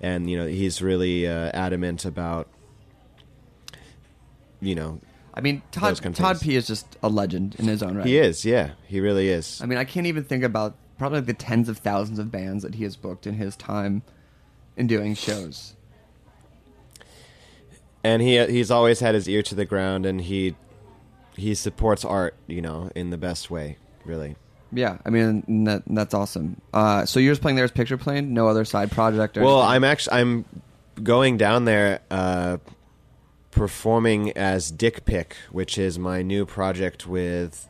and 0.06 0.30
you 0.30 0.38
know 0.38 0.46
he's 0.46 0.84
really 0.84 1.28
uh, 1.28 1.50
adamant 1.54 2.06
about, 2.06 2.48
you 4.62 4.76
know, 4.76 5.02
I 5.34 5.42
mean, 5.42 5.64
Todd, 5.72 5.90
Those 5.90 6.00
kind 6.00 6.14
of 6.14 6.20
Todd. 6.20 6.42
P 6.42 6.56
is 6.56 6.68
just 6.68 6.96
a 7.02 7.10
legend 7.10 7.56
in 7.58 7.66
his 7.66 7.82
own 7.82 7.98
right. 7.98 8.06
he 8.06 8.18
is, 8.18 8.46
yeah, 8.46 8.72
he 8.86 9.00
really 9.00 9.30
is. 9.30 9.60
I 9.62 9.66
mean, 9.66 9.80
I 9.80 9.84
can't 9.84 10.06
even 10.06 10.24
think 10.24 10.44
about 10.44 10.76
probably 11.00 11.22
the 11.22 11.34
tens 11.34 11.70
of 11.70 11.80
thousands 11.80 12.20
of 12.20 12.32
bands 12.32 12.62
that 12.64 12.76
he 12.76 12.84
has 12.84 12.96
booked 12.96 13.26
in 13.26 13.34
his 13.34 13.56
time 13.56 14.04
in 14.78 14.86
doing 14.86 15.16
shows. 15.16 15.76
and 18.04 18.22
he 18.22 18.46
he's 18.46 18.70
always 18.70 19.00
had 19.00 19.16
his 19.16 19.28
ear 19.28 19.42
to 19.42 19.56
the 19.56 19.66
ground, 19.66 20.06
and 20.06 20.22
he 20.22 20.56
he 21.36 21.56
supports 21.56 22.06
art, 22.06 22.36
you 22.46 22.62
know, 22.62 22.92
in 22.94 23.10
the 23.10 23.18
best 23.18 23.50
way, 23.50 23.78
really. 24.06 24.36
Yeah, 24.76 24.98
I 25.06 25.10
mean 25.10 25.64
that, 25.64 25.84
that's 25.88 26.14
awesome. 26.14 26.62
Uh, 26.74 27.06
so 27.06 27.20
you're 27.20 27.32
just 27.32 27.42
playing 27.42 27.56
there 27.56 27.66
as 27.66 27.72
Pictureplane, 27.72 28.28
no 28.28 28.48
other 28.48 28.66
side 28.66 28.92
project. 28.92 29.38
Or 29.38 29.44
Well, 29.44 29.62
anything? 29.62 29.76
I'm 29.76 29.84
actually 29.86 30.14
I'm 30.22 30.46
going 31.02 31.38
down 31.38 31.66
there 31.66 32.02
uh, 32.12 32.58
performing 33.52 34.32
as 34.38 34.72
Dick 34.72 35.06
Pic, 35.06 35.36
which 35.52 35.78
is 35.78 35.98
my 35.98 36.22
new 36.22 36.46
project 36.46 37.08
with 37.08 37.68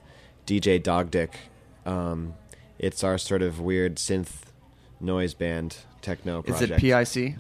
DJ 0.48 0.82
Dog 0.82 1.12
Dick. 1.12 1.38
Um, 1.86 2.34
it's 2.80 3.04
our 3.04 3.18
sort 3.18 3.42
of 3.42 3.60
weird 3.60 3.96
synth 3.96 4.42
noise 5.00 5.34
band 5.34 5.78
techno 6.02 6.44
Is 6.48 6.62
it 6.62 6.76
PIC? 6.78 7.36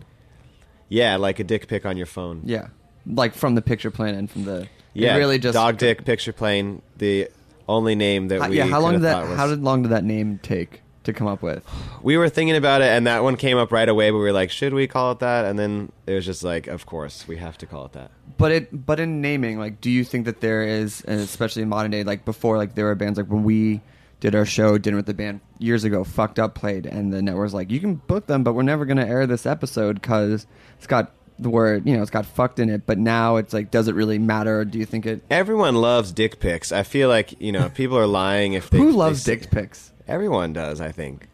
Yeah, 0.89 1.15
like 1.17 1.39
a 1.39 1.43
dick 1.43 1.67
pic 1.67 1.85
on 1.85 1.97
your 1.97 2.05
phone. 2.05 2.41
Yeah, 2.45 2.67
like 3.07 3.33
from 3.33 3.55
the 3.55 3.61
Pictureplane 3.61 4.17
and 4.17 4.29
from 4.29 4.45
the. 4.45 4.67
Yeah, 4.93 5.17
really 5.17 5.39
just 5.39 5.55
dog 5.55 5.77
dick 5.77 6.05
Pictureplane. 6.05 6.81
The 6.97 7.29
only 7.67 7.95
name 7.95 8.27
that 8.29 8.41
How, 8.41 8.49
we 8.49 8.57
yeah, 8.57 8.65
how 8.65 8.79
long 8.79 8.93
did 8.93 9.01
that? 9.03 9.27
was- 9.27 9.37
How 9.37 9.47
did 9.47 9.61
long 9.63 9.81
did 9.83 9.91
that 9.91 10.03
name 10.03 10.39
take 10.43 10.81
to 11.03 11.13
come 11.13 11.27
up 11.27 11.41
with? 11.41 11.63
we 12.01 12.17
were 12.17 12.29
thinking 12.29 12.55
about 12.55 12.81
it, 12.81 12.87
and 12.89 13.05
that 13.07 13.23
one 13.23 13.35
came 13.37 13.57
up 13.57 13.71
right 13.71 13.87
away. 13.89 14.09
But 14.11 14.17
we 14.17 14.23
were 14.23 14.31
like, 14.33 14.49
should 14.51 14.73
we 14.73 14.87
call 14.87 15.11
it 15.11 15.19
that? 15.19 15.45
And 15.45 15.57
then 15.57 15.91
it 16.07 16.13
was 16.13 16.25
just 16.25 16.43
like, 16.43 16.67
of 16.67 16.85
course, 16.85 17.27
we 17.27 17.37
have 17.37 17.57
to 17.59 17.65
call 17.65 17.85
it 17.85 17.93
that. 17.93 18.11
But 18.37 18.51
it, 18.51 18.85
but 18.85 18.99
in 18.99 19.21
naming, 19.21 19.59
like, 19.59 19.79
do 19.81 19.89
you 19.89 20.03
think 20.03 20.25
that 20.25 20.41
there 20.41 20.63
is, 20.63 21.01
and 21.01 21.19
especially 21.19 21.61
in 21.61 21.69
modern 21.69 21.91
day, 21.91 22.03
like 22.03 22.25
before, 22.25 22.57
like 22.57 22.75
there 22.75 22.85
were 22.85 22.95
bands 22.95 23.17
like 23.17 23.27
when 23.27 23.43
we 23.43 23.81
did 24.19 24.33
our 24.33 24.45
show 24.45 24.77
dinner 24.77 24.97
with 24.97 25.05
the 25.05 25.13
band 25.13 25.41
years 25.59 25.83
ago, 25.83 26.03
fucked 26.03 26.39
up 26.39 26.55
played, 26.55 26.85
and 26.85 27.13
the 27.13 27.21
network 27.21 27.43
was 27.43 27.53
like, 27.53 27.69
you 27.71 27.79
can 27.79 27.95
book 27.95 28.25
them, 28.27 28.43
but 28.43 28.53
we're 28.53 28.63
never 28.63 28.85
gonna 28.85 29.05
air 29.05 29.27
this 29.27 29.45
episode 29.45 30.01
because 30.01 30.47
it's 30.77 30.87
got 30.87 31.11
the 31.37 31.49
word, 31.49 31.85
you 31.87 31.95
know, 31.95 32.01
it's 32.01 32.11
got 32.11 32.25
fucked 32.25 32.59
in 32.59 32.69
it. 32.69 32.85
But 32.85 32.97
now 32.97 33.35
it's 33.37 33.53
like, 33.53 33.71
does 33.71 33.87
it 33.87 33.95
really 33.95 34.17
matter? 34.19 34.63
Do 34.65 34.77
you 34.79 34.85
think 34.85 35.05
it? 35.05 35.21
Everyone 35.29 35.75
loves 35.75 36.11
dick 36.11 36.39
pics. 36.39 36.71
I 36.71 36.83
feel 36.83 37.09
like 37.09 37.39
you 37.41 37.51
know 37.51 37.69
people 37.73 37.97
are 37.97 38.07
lying 38.07 38.53
if 38.53 38.69
they. 38.69 38.77
Who 38.77 38.91
loves 38.91 39.21
say- 39.23 39.35
dick 39.35 39.51
pics? 39.51 39.91
Everyone 40.07 40.53
does, 40.53 40.79
I 40.81 40.91
think. 40.91 41.27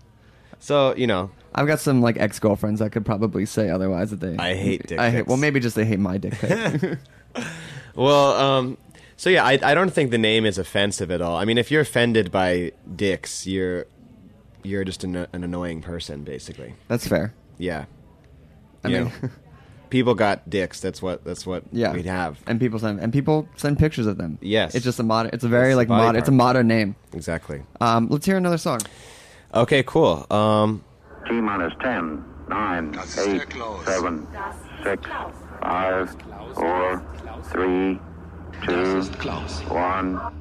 So 0.60 0.95
you 0.95 1.08
know, 1.08 1.32
I've 1.54 1.68
got 1.68 1.80
some 1.80 2.02
like 2.02 2.18
ex 2.18 2.39
girlfriends 2.39 2.80
that 2.80 2.91
could 2.91 3.06
probably 3.06 3.45
say 3.45 3.70
otherwise 3.70 4.12
that 4.12 4.20
they. 4.20 4.38
I 4.38 4.56
hate 4.56 4.88
dick 4.88 4.99
I 4.99 5.10
hate. 5.10 5.28
Well, 5.28 5.38
maybe 5.38 5.60
just 5.60 5.76
they 5.76 5.86
hate 5.86 5.99
my 5.99 6.18
dick 6.18 6.34
pic. 6.34 6.97
well, 7.95 8.32
um, 8.34 8.78
so 9.18 9.30
yeah, 9.30 9.43
I, 9.45 9.60
I 9.64 9.74
don't 9.74 9.91
think 9.91 10.12
the 10.12 10.18
name 10.18 10.45
is 10.45 10.58
offensive 10.58 11.12
at 11.12 11.22
all. 11.22 11.36
I 11.38 11.45
mean, 11.45 11.58
if 11.58 11.72
you're 11.72 11.82
offended 11.82 12.32
by 12.32 12.72
dicks, 12.95 13.45
you're 13.47 13.86
you're 14.64 14.84
just 14.84 15.04
an, 15.04 15.16
an 15.16 15.43
annoying 15.43 15.82
person, 15.82 16.24
basically. 16.24 16.76
That's 16.88 17.08
fair. 17.08 17.34
Yeah. 17.58 17.86
I 18.84 18.88
You 18.89 18.95
mean, 18.95 19.04
know, 19.22 19.30
people 19.92 20.16
got 20.16 20.50
dicks. 20.50 20.80
That's 20.80 21.02
what 21.04 21.24
that's 21.24 21.46
what 21.46 21.64
yeah, 21.72 21.94
we'd 21.94 22.06
have. 22.08 22.39
and 22.48 22.60
people 22.60 22.80
send 22.80 23.00
and 23.00 23.14
people 23.14 23.48
send 23.58 23.78
pictures 23.78 24.08
of 24.08 24.18
them. 24.18 24.39
Yes. 24.42 24.74
it's 24.74 24.84
just 24.84 25.00
a 25.00 25.04
modern. 25.04 25.30
It's 25.34 25.44
a 25.44 25.48
very 25.48 25.72
It's 25.72 25.78
like 25.78 25.88
body 25.89 26.04
modern. 26.06 26.20
It's 26.20 26.28
a 26.28 26.32
part. 26.32 26.38
modern 26.38 26.68
name. 26.68 26.96
Exactly. 27.14 27.62
Um, 27.80 28.08
let's 28.10 28.26
hear 28.26 28.38
another 28.38 28.58
song. 28.58 28.80
Okay, 29.54 29.84
cool. 29.84 30.26
Um, 30.32 30.84
T 31.28 31.34
minus 31.34 31.74
10, 31.82 32.24
9, 32.50 32.96
8, 32.96 33.54
7, 33.86 34.28
6, 34.84 35.10
5, 35.62 36.16
4, 36.56 37.04
3, 37.52 38.00
2, 38.66 39.02
1. 39.04 40.41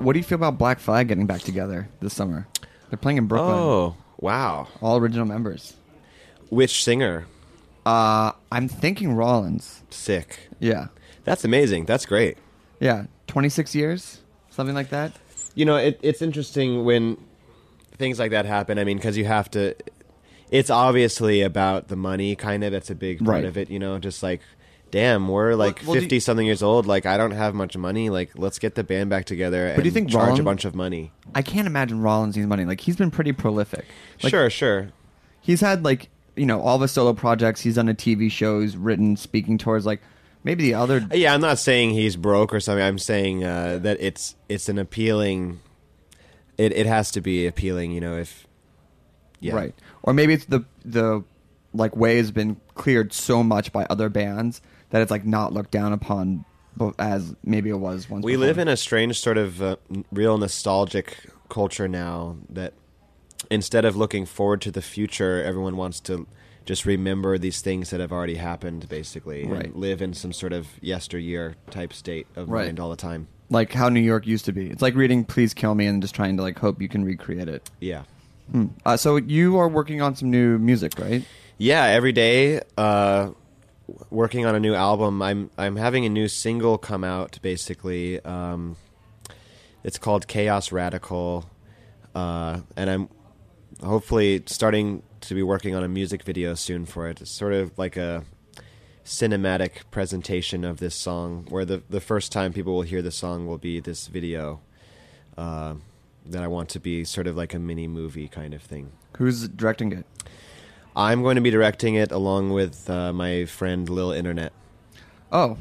Uh, 0.00 0.02
what 0.02 0.12
do 0.14 0.18
you 0.18 0.24
feel 0.24 0.36
about 0.36 0.58
Black 0.58 0.78
Flag 0.78 1.08
getting 1.08 1.26
back 1.26 1.42
together 1.42 1.88
this 2.00 2.14
summer? 2.14 2.46
They're 2.88 2.98
playing 2.98 3.18
in 3.18 3.26
Brooklyn. 3.26 3.54
Oh, 3.56 3.96
wow. 4.18 4.68
All 4.80 4.96
original 4.98 5.26
members. 5.26 5.74
Which 6.48 6.82
singer? 6.82 7.26
Uh, 7.86 8.32
I'm 8.50 8.68
thinking 8.68 9.12
Rollins. 9.14 9.82
Sick. 9.90 10.48
Yeah. 10.58 10.88
That's 11.24 11.44
amazing. 11.44 11.84
That's 11.86 12.06
great. 12.06 12.38
Yeah. 12.80 13.04
26 13.28 13.74
years? 13.74 14.20
Something 14.50 14.74
like 14.74 14.90
that? 14.90 15.12
You 15.54 15.64
know, 15.64 15.76
it, 15.76 15.98
it's 16.02 16.22
interesting 16.22 16.84
when 16.84 17.16
things 17.96 18.18
like 18.18 18.32
that 18.32 18.46
happen. 18.46 18.78
I 18.78 18.84
mean, 18.84 18.96
because 18.96 19.16
you 19.16 19.24
have 19.26 19.50
to. 19.52 19.74
It's 20.50 20.70
obviously 20.70 21.42
about 21.42 21.88
the 21.88 21.96
money, 21.96 22.34
kind 22.34 22.64
of. 22.64 22.72
That's 22.72 22.90
a 22.90 22.94
big 22.96 23.18
part 23.18 23.28
Right. 23.28 23.44
of 23.44 23.56
it. 23.56 23.70
You 23.70 23.78
know, 23.78 23.98
just 24.00 24.22
like, 24.22 24.40
damn, 24.90 25.28
we're 25.28 25.54
like 25.54 25.82
well, 25.86 25.94
you- 25.94 26.00
fifty 26.00 26.20
something 26.20 26.46
years 26.46 26.62
old. 26.62 26.86
Like, 26.86 27.06
I 27.06 27.16
don't 27.16 27.30
have 27.32 27.54
much 27.54 27.76
money. 27.76 28.10
Like, 28.10 28.30
let's 28.36 28.58
get 28.58 28.74
the 28.74 28.84
band 28.84 29.10
back 29.10 29.24
together. 29.24 29.72
But 29.74 29.82
do 29.82 29.88
you 29.88 29.92
think 29.92 30.10
charge 30.10 30.38
a 30.38 30.42
bunch 30.42 30.64
of 30.64 30.74
money? 30.74 31.12
I 31.34 31.42
can't 31.42 31.66
imagine 31.66 32.02
Rollins 32.02 32.36
needs 32.36 32.48
money. 32.48 32.64
Like, 32.64 32.80
he's 32.80 32.96
been 32.96 33.10
pretty 33.10 33.32
prolific. 33.32 33.86
Like, 34.22 34.30
sure, 34.30 34.50
sure. 34.50 34.88
He's 35.40 35.60
had, 35.60 35.84
like, 35.84 36.08
you 36.36 36.46
know, 36.46 36.60
all 36.60 36.78
the 36.78 36.88
solo 36.88 37.12
projects. 37.12 37.60
He's 37.60 37.76
done 37.76 37.88
a 37.88 37.94
TV 37.94 38.30
shows, 38.30 38.76
written 38.76 39.16
speaking 39.16 39.58
tours. 39.58 39.86
Like, 39.86 40.00
maybe 40.44 40.64
the 40.64 40.74
other. 40.74 41.06
Yeah, 41.12 41.34
I'm 41.34 41.40
not 41.40 41.58
saying 41.58 41.90
he's 41.90 42.16
broke 42.16 42.52
or 42.52 42.60
something. 42.60 42.84
I'm 42.84 42.98
saying 42.98 43.44
uh, 43.44 43.78
that 43.82 43.98
it's 44.00 44.34
it's 44.48 44.68
an 44.68 44.78
appealing. 44.78 45.60
It 46.58 46.72
it 46.72 46.86
has 46.86 47.10
to 47.12 47.20
be 47.20 47.46
appealing, 47.46 47.92
you 47.92 48.00
know. 48.00 48.16
If 48.18 48.46
yeah, 49.40 49.54
Right. 49.54 49.74
Or 50.02 50.12
maybe 50.12 50.34
it's 50.34 50.44
the, 50.44 50.64
the, 50.84 51.24
like, 51.72 51.96
way 51.96 52.18
has 52.18 52.30
been 52.30 52.60
cleared 52.74 53.12
so 53.12 53.42
much 53.42 53.72
by 53.72 53.86
other 53.90 54.08
bands 54.08 54.60
that 54.90 55.02
it's, 55.02 55.10
like, 55.10 55.24
not 55.24 55.52
looked 55.52 55.70
down 55.70 55.92
upon 55.92 56.44
as 56.98 57.34
maybe 57.44 57.68
it 57.68 57.78
was 57.78 58.08
once 58.08 58.24
We 58.24 58.32
before. 58.32 58.46
live 58.46 58.58
in 58.58 58.68
a 58.68 58.76
strange 58.76 59.18
sort 59.20 59.36
of 59.38 59.60
uh, 59.60 59.76
real 60.12 60.38
nostalgic 60.38 61.16
culture 61.48 61.88
now 61.88 62.36
that 62.48 62.72
instead 63.50 63.84
of 63.84 63.96
looking 63.96 64.24
forward 64.24 64.60
to 64.62 64.70
the 64.70 64.80
future, 64.82 65.42
everyone 65.42 65.76
wants 65.76 66.00
to 66.00 66.26
just 66.64 66.86
remember 66.86 67.36
these 67.38 67.60
things 67.60 67.90
that 67.90 68.00
have 68.00 68.12
already 68.12 68.36
happened, 68.36 68.88
basically, 68.88 69.46
Right. 69.46 69.66
and 69.66 69.74
live 69.74 70.00
in 70.00 70.14
some 70.14 70.32
sort 70.32 70.52
of 70.52 70.68
yesteryear 70.80 71.56
type 71.70 71.92
state 71.92 72.26
of 72.36 72.48
Right. 72.48 72.66
mind 72.66 72.78
all 72.80 72.90
the 72.90 72.96
time. 72.96 73.26
like 73.52 73.72
how 73.72 73.88
New 73.88 73.98
York 74.00 74.28
used 74.28 74.44
to 74.44 74.52
be. 74.52 74.70
It's 74.70 74.80
like 74.80 74.94
reading 74.94 75.24
"Please 75.24 75.54
Kill 75.54 75.74
Me" 75.74 75.86
and 75.86 76.00
just 76.00 76.14
trying 76.14 76.36
to 76.36 76.42
like 76.44 76.56
hope 76.60 76.80
you 76.80 76.88
can 76.88 77.04
recreate 77.04 77.48
it. 77.48 77.68
Yeah. 77.80 78.02
Hmm. 78.52 78.66
Uh, 78.86 78.96
so 78.96 79.16
you 79.16 79.58
are 79.58 79.68
working 79.68 80.00
on 80.00 80.14
some 80.14 80.30
new 80.30 80.56
music, 80.58 80.92
right? 81.00 81.24
Yeah, 81.58 81.82
every 81.86 82.12
day, 82.12 82.60
uh, 82.78 83.30
working 84.10 84.46
on 84.46 84.54
a 84.54 84.60
new 84.60 84.74
album. 84.74 85.22
I'm 85.22 85.50
I'm 85.56 85.76
having 85.76 86.04
a 86.04 86.08
new 86.08 86.28
single 86.28 86.78
come 86.78 87.04
out. 87.04 87.38
Basically, 87.42 88.20
um, 88.24 88.76
it's 89.84 89.98
called 89.98 90.26
Chaos 90.26 90.72
Radical, 90.72 91.48
uh, 92.14 92.60
and 92.76 92.90
I'm 92.90 93.08
hopefully 93.82 94.42
starting 94.46 95.02
to 95.22 95.34
be 95.34 95.42
working 95.42 95.74
on 95.74 95.84
a 95.84 95.88
music 95.88 96.22
video 96.22 96.54
soon 96.54 96.86
for 96.86 97.08
it. 97.08 97.20
It's 97.20 97.30
sort 97.30 97.52
of 97.52 97.78
like 97.78 97.96
a 97.96 98.24
cinematic 99.04 99.90
presentation 99.90 100.64
of 100.64 100.78
this 100.78 100.94
song, 100.94 101.46
where 101.48 101.64
the 101.64 101.82
the 101.88 102.00
first 102.00 102.32
time 102.32 102.52
people 102.52 102.74
will 102.74 102.82
hear 102.82 103.02
the 103.02 103.10
song 103.10 103.46
will 103.46 103.58
be 103.58 103.80
this 103.80 104.06
video. 104.06 104.60
Uh, 105.38 105.74
that 106.26 106.42
I 106.42 106.48
want 106.48 106.68
to 106.70 106.80
be 106.80 107.04
sort 107.04 107.26
of 107.26 107.36
like 107.36 107.54
a 107.54 107.58
mini 107.58 107.86
movie 107.86 108.28
kind 108.28 108.54
of 108.54 108.62
thing. 108.62 108.92
Who's 109.16 109.48
directing 109.48 109.92
it? 109.92 110.06
I'm 110.96 111.22
going 111.22 111.36
to 111.36 111.40
be 111.40 111.50
directing 111.50 111.94
it 111.94 112.10
along 112.12 112.50
with 112.50 112.88
uh, 112.90 113.12
my 113.12 113.44
friend 113.44 113.88
Lil 113.88 114.10
Internet. 114.12 114.52
Oh, 115.32 115.56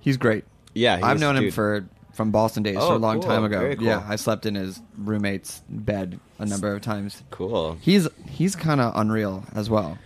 he's 0.00 0.16
great. 0.16 0.44
Yeah, 0.74 0.94
I've 0.94 1.02
he's- 1.02 1.20
known 1.20 1.36
him 1.36 1.44
dude. 1.44 1.54
for 1.54 1.86
from 2.12 2.30
Boston 2.30 2.62
days, 2.62 2.76
so 2.76 2.92
Oh, 2.92 2.96
a 2.96 2.98
long 2.98 3.20
cool. 3.20 3.28
time 3.28 3.42
ago. 3.44 3.58
Very 3.58 3.74
cool. 3.76 3.86
Yeah, 3.86 4.04
I 4.06 4.14
slept 4.16 4.46
in 4.46 4.54
his 4.54 4.80
roommate's 4.96 5.62
bed 5.68 6.20
a 6.38 6.46
number 6.46 6.72
of 6.72 6.80
times. 6.82 7.22
Cool. 7.30 7.76
He's 7.80 8.06
he's 8.28 8.54
kind 8.54 8.80
of 8.80 8.92
unreal 8.94 9.44
as 9.54 9.68
well. 9.68 9.98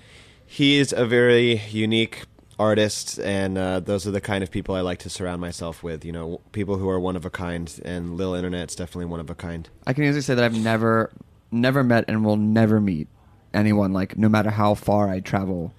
He's 0.46 0.92
a 0.94 1.04
very 1.04 1.56
unique 1.70 2.22
artist, 2.58 3.18
and 3.20 3.58
uh, 3.58 3.80
those 3.80 4.06
are 4.06 4.10
the 4.10 4.22
kind 4.22 4.42
of 4.42 4.50
people 4.50 4.74
I 4.74 4.80
like 4.80 5.00
to 5.00 5.10
surround 5.10 5.40
myself 5.42 5.82
with. 5.82 6.02
You 6.04 6.12
know, 6.12 6.40
people 6.52 6.76
who 6.78 6.88
are 6.88 6.98
one 6.98 7.14
of 7.16 7.26
a 7.26 7.30
kind, 7.30 7.78
and 7.84 8.16
Lil 8.16 8.32
Internet's 8.34 8.74
definitely 8.74 9.04
one 9.06 9.20
of 9.20 9.28
a 9.28 9.34
kind. 9.34 9.68
I 9.86 9.92
can 9.92 10.04
easily 10.04 10.22
say 10.22 10.34
that 10.34 10.42
I've 10.44 10.58
never 10.58 11.10
never 11.50 11.82
met 11.84 12.04
and 12.08 12.24
will 12.24 12.36
never 12.38 12.80
meet 12.80 13.08
anyone 13.54 13.92
like 13.92 14.16
no 14.18 14.28
matter 14.28 14.50
how 14.50 14.74
far 14.74 15.08
I 15.08 15.20
travel. 15.20 15.72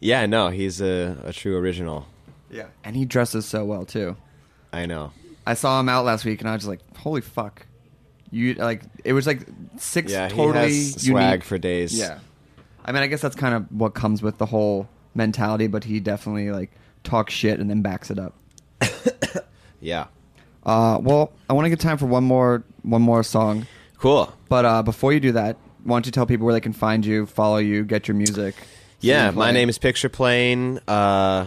Yeah, 0.00 0.26
no, 0.26 0.48
he's 0.48 0.80
a, 0.80 1.16
a 1.24 1.32
true 1.32 1.56
original. 1.56 2.06
Yeah, 2.50 2.66
and 2.84 2.94
he 2.96 3.04
dresses 3.04 3.46
so 3.46 3.64
well 3.64 3.84
too. 3.84 4.16
I 4.72 4.86
know. 4.86 5.12
I 5.46 5.54
saw 5.54 5.78
him 5.80 5.88
out 5.88 6.04
last 6.04 6.24
week, 6.24 6.40
and 6.40 6.48
I 6.48 6.52
was 6.52 6.62
just 6.62 6.68
like, 6.68 6.80
"Holy 6.98 7.20
fuck!" 7.20 7.66
You 8.30 8.54
like 8.54 8.82
it 9.04 9.12
was 9.12 9.26
like 9.26 9.46
six 9.78 10.12
Yeah, 10.12 10.28
totally 10.28 10.72
swag 10.72 11.24
unique- 11.30 11.44
for 11.44 11.58
days. 11.58 11.96
Yeah, 11.98 12.18
I 12.84 12.92
mean, 12.92 13.02
I 13.02 13.06
guess 13.06 13.20
that's 13.20 13.36
kind 13.36 13.54
of 13.54 13.64
what 13.72 13.94
comes 13.94 14.22
with 14.22 14.38
the 14.38 14.46
whole 14.46 14.88
mentality, 15.14 15.66
but 15.66 15.84
he 15.84 16.00
definitely 16.00 16.50
like 16.50 16.70
talks 17.04 17.32
shit 17.32 17.58
and 17.60 17.70
then 17.70 17.82
backs 17.82 18.10
it 18.10 18.18
up. 18.18 18.34
Yeah. 19.80 20.06
Uh, 20.64 20.98
well, 21.00 21.32
I 21.48 21.52
want 21.52 21.66
to 21.66 21.70
get 21.70 21.78
time 21.80 21.96
for 21.98 22.06
one 22.06 22.24
more 22.24 22.64
one 22.82 23.02
more 23.02 23.22
song, 23.22 23.66
Cool. 23.98 24.32
but 24.48 24.64
uh, 24.64 24.82
before 24.82 25.12
you 25.12 25.20
do 25.20 25.32
that, 25.32 25.56
why 25.86 25.96
don't 25.96 26.06
you 26.06 26.12
tell 26.12 26.26
people 26.26 26.44
where 26.44 26.54
they 26.54 26.60
can 26.60 26.72
find 26.72 27.04
you, 27.06 27.26
follow 27.26 27.58
you, 27.58 27.84
get 27.84 28.08
your 28.08 28.16
music? 28.16 28.54
Yeah, 29.00 29.30
my 29.30 29.50
name 29.52 29.68
is 29.68 29.78
Pictureplane. 29.78 30.80
Uh, 30.88 31.46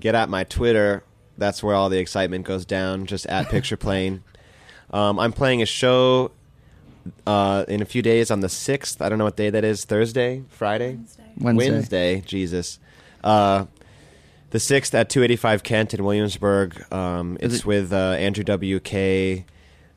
get 0.00 0.14
at 0.14 0.28
my 0.28 0.44
Twitter. 0.44 1.04
That's 1.38 1.62
where 1.62 1.74
all 1.74 1.88
the 1.88 1.98
excitement 1.98 2.44
goes 2.46 2.64
down. 2.64 3.06
Just 3.06 3.26
at 3.26 3.46
Pictureplane. 3.50 4.20
Um, 4.90 5.18
I'm 5.18 5.32
playing 5.32 5.62
a 5.62 5.66
show 5.66 6.32
uh, 7.26 7.64
in 7.68 7.82
a 7.82 7.84
few 7.84 8.02
days 8.02 8.30
on 8.30 8.40
the 8.40 8.48
sixth. 8.48 9.00
I 9.00 9.08
don't 9.08 9.18
know 9.18 9.24
what 9.24 9.36
day 9.36 9.50
that 9.50 9.64
is. 9.64 9.84
Thursday, 9.84 10.44
Friday, 10.48 10.98
Wednesday. 11.38 11.70
Wednesday. 11.70 12.20
Jesus. 12.26 12.78
Uh, 13.22 13.66
the 14.50 14.60
sixth 14.60 14.94
at 14.94 15.08
285 15.08 15.62
Kent 15.62 15.94
in 15.94 16.04
Williamsburg. 16.04 16.92
Um, 16.92 17.38
it's 17.40 17.60
it- 17.60 17.66
with 17.66 17.92
uh, 17.92 17.96
Andrew 18.18 18.44
WK, 18.44 19.44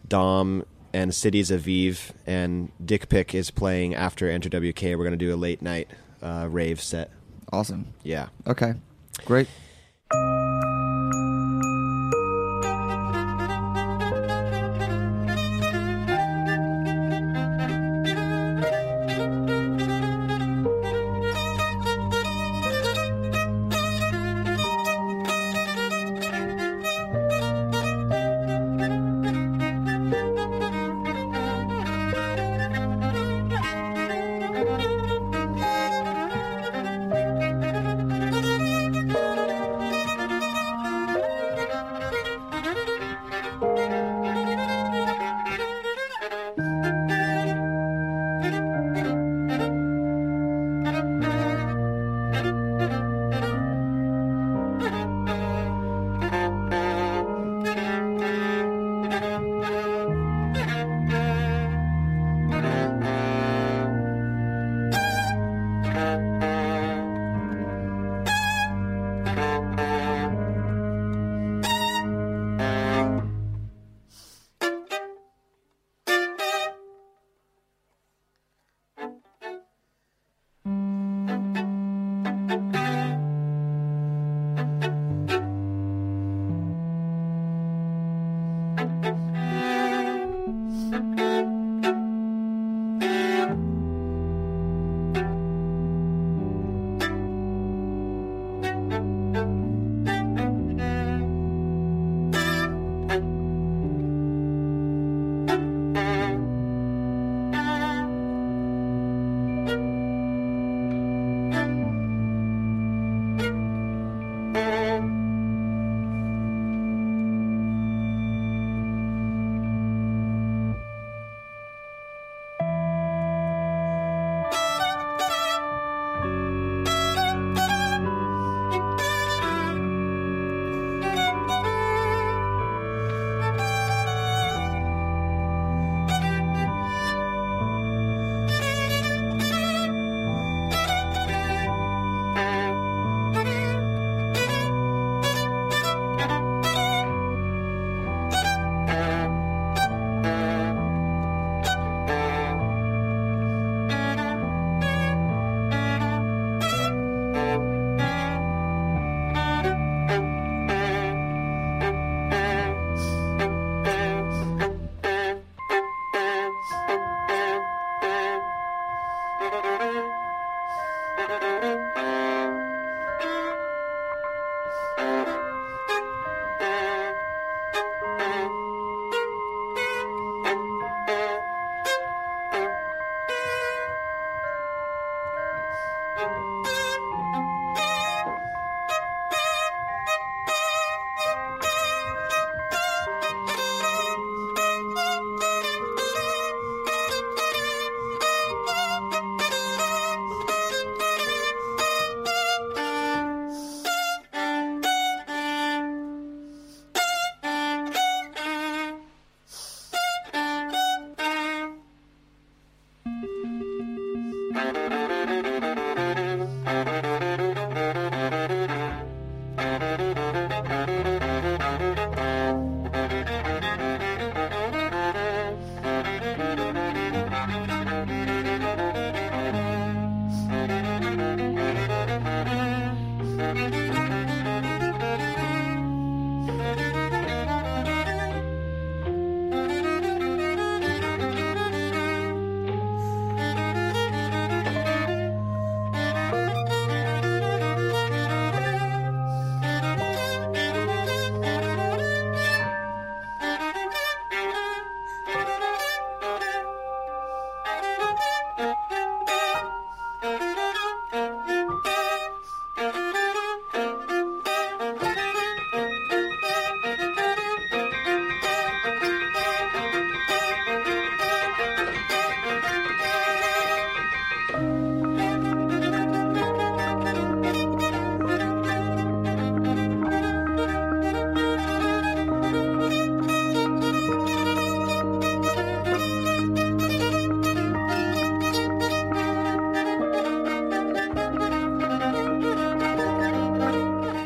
Dom, 0.07 0.63
and 0.96 1.14
Cities 1.14 1.52
Aviv. 1.52 2.12
And 2.26 2.72
Dick 2.84 3.10
Pic 3.10 3.36
is 3.36 3.52
playing 3.52 3.93
after 3.93 4.32
Andrew 4.32 4.50
WK. 4.50 4.82
We're 4.84 4.98
going 4.98 5.12
to 5.12 5.18
do 5.18 5.34
a 5.34 5.36
late 5.36 5.62
night 5.62 5.89
uh, 6.22 6.48
rave 6.50 6.82
set. 6.82 7.12
Awesome. 7.52 7.93
Yeah. 8.02 8.30
Okay, 8.48 8.76
great. 9.26 9.50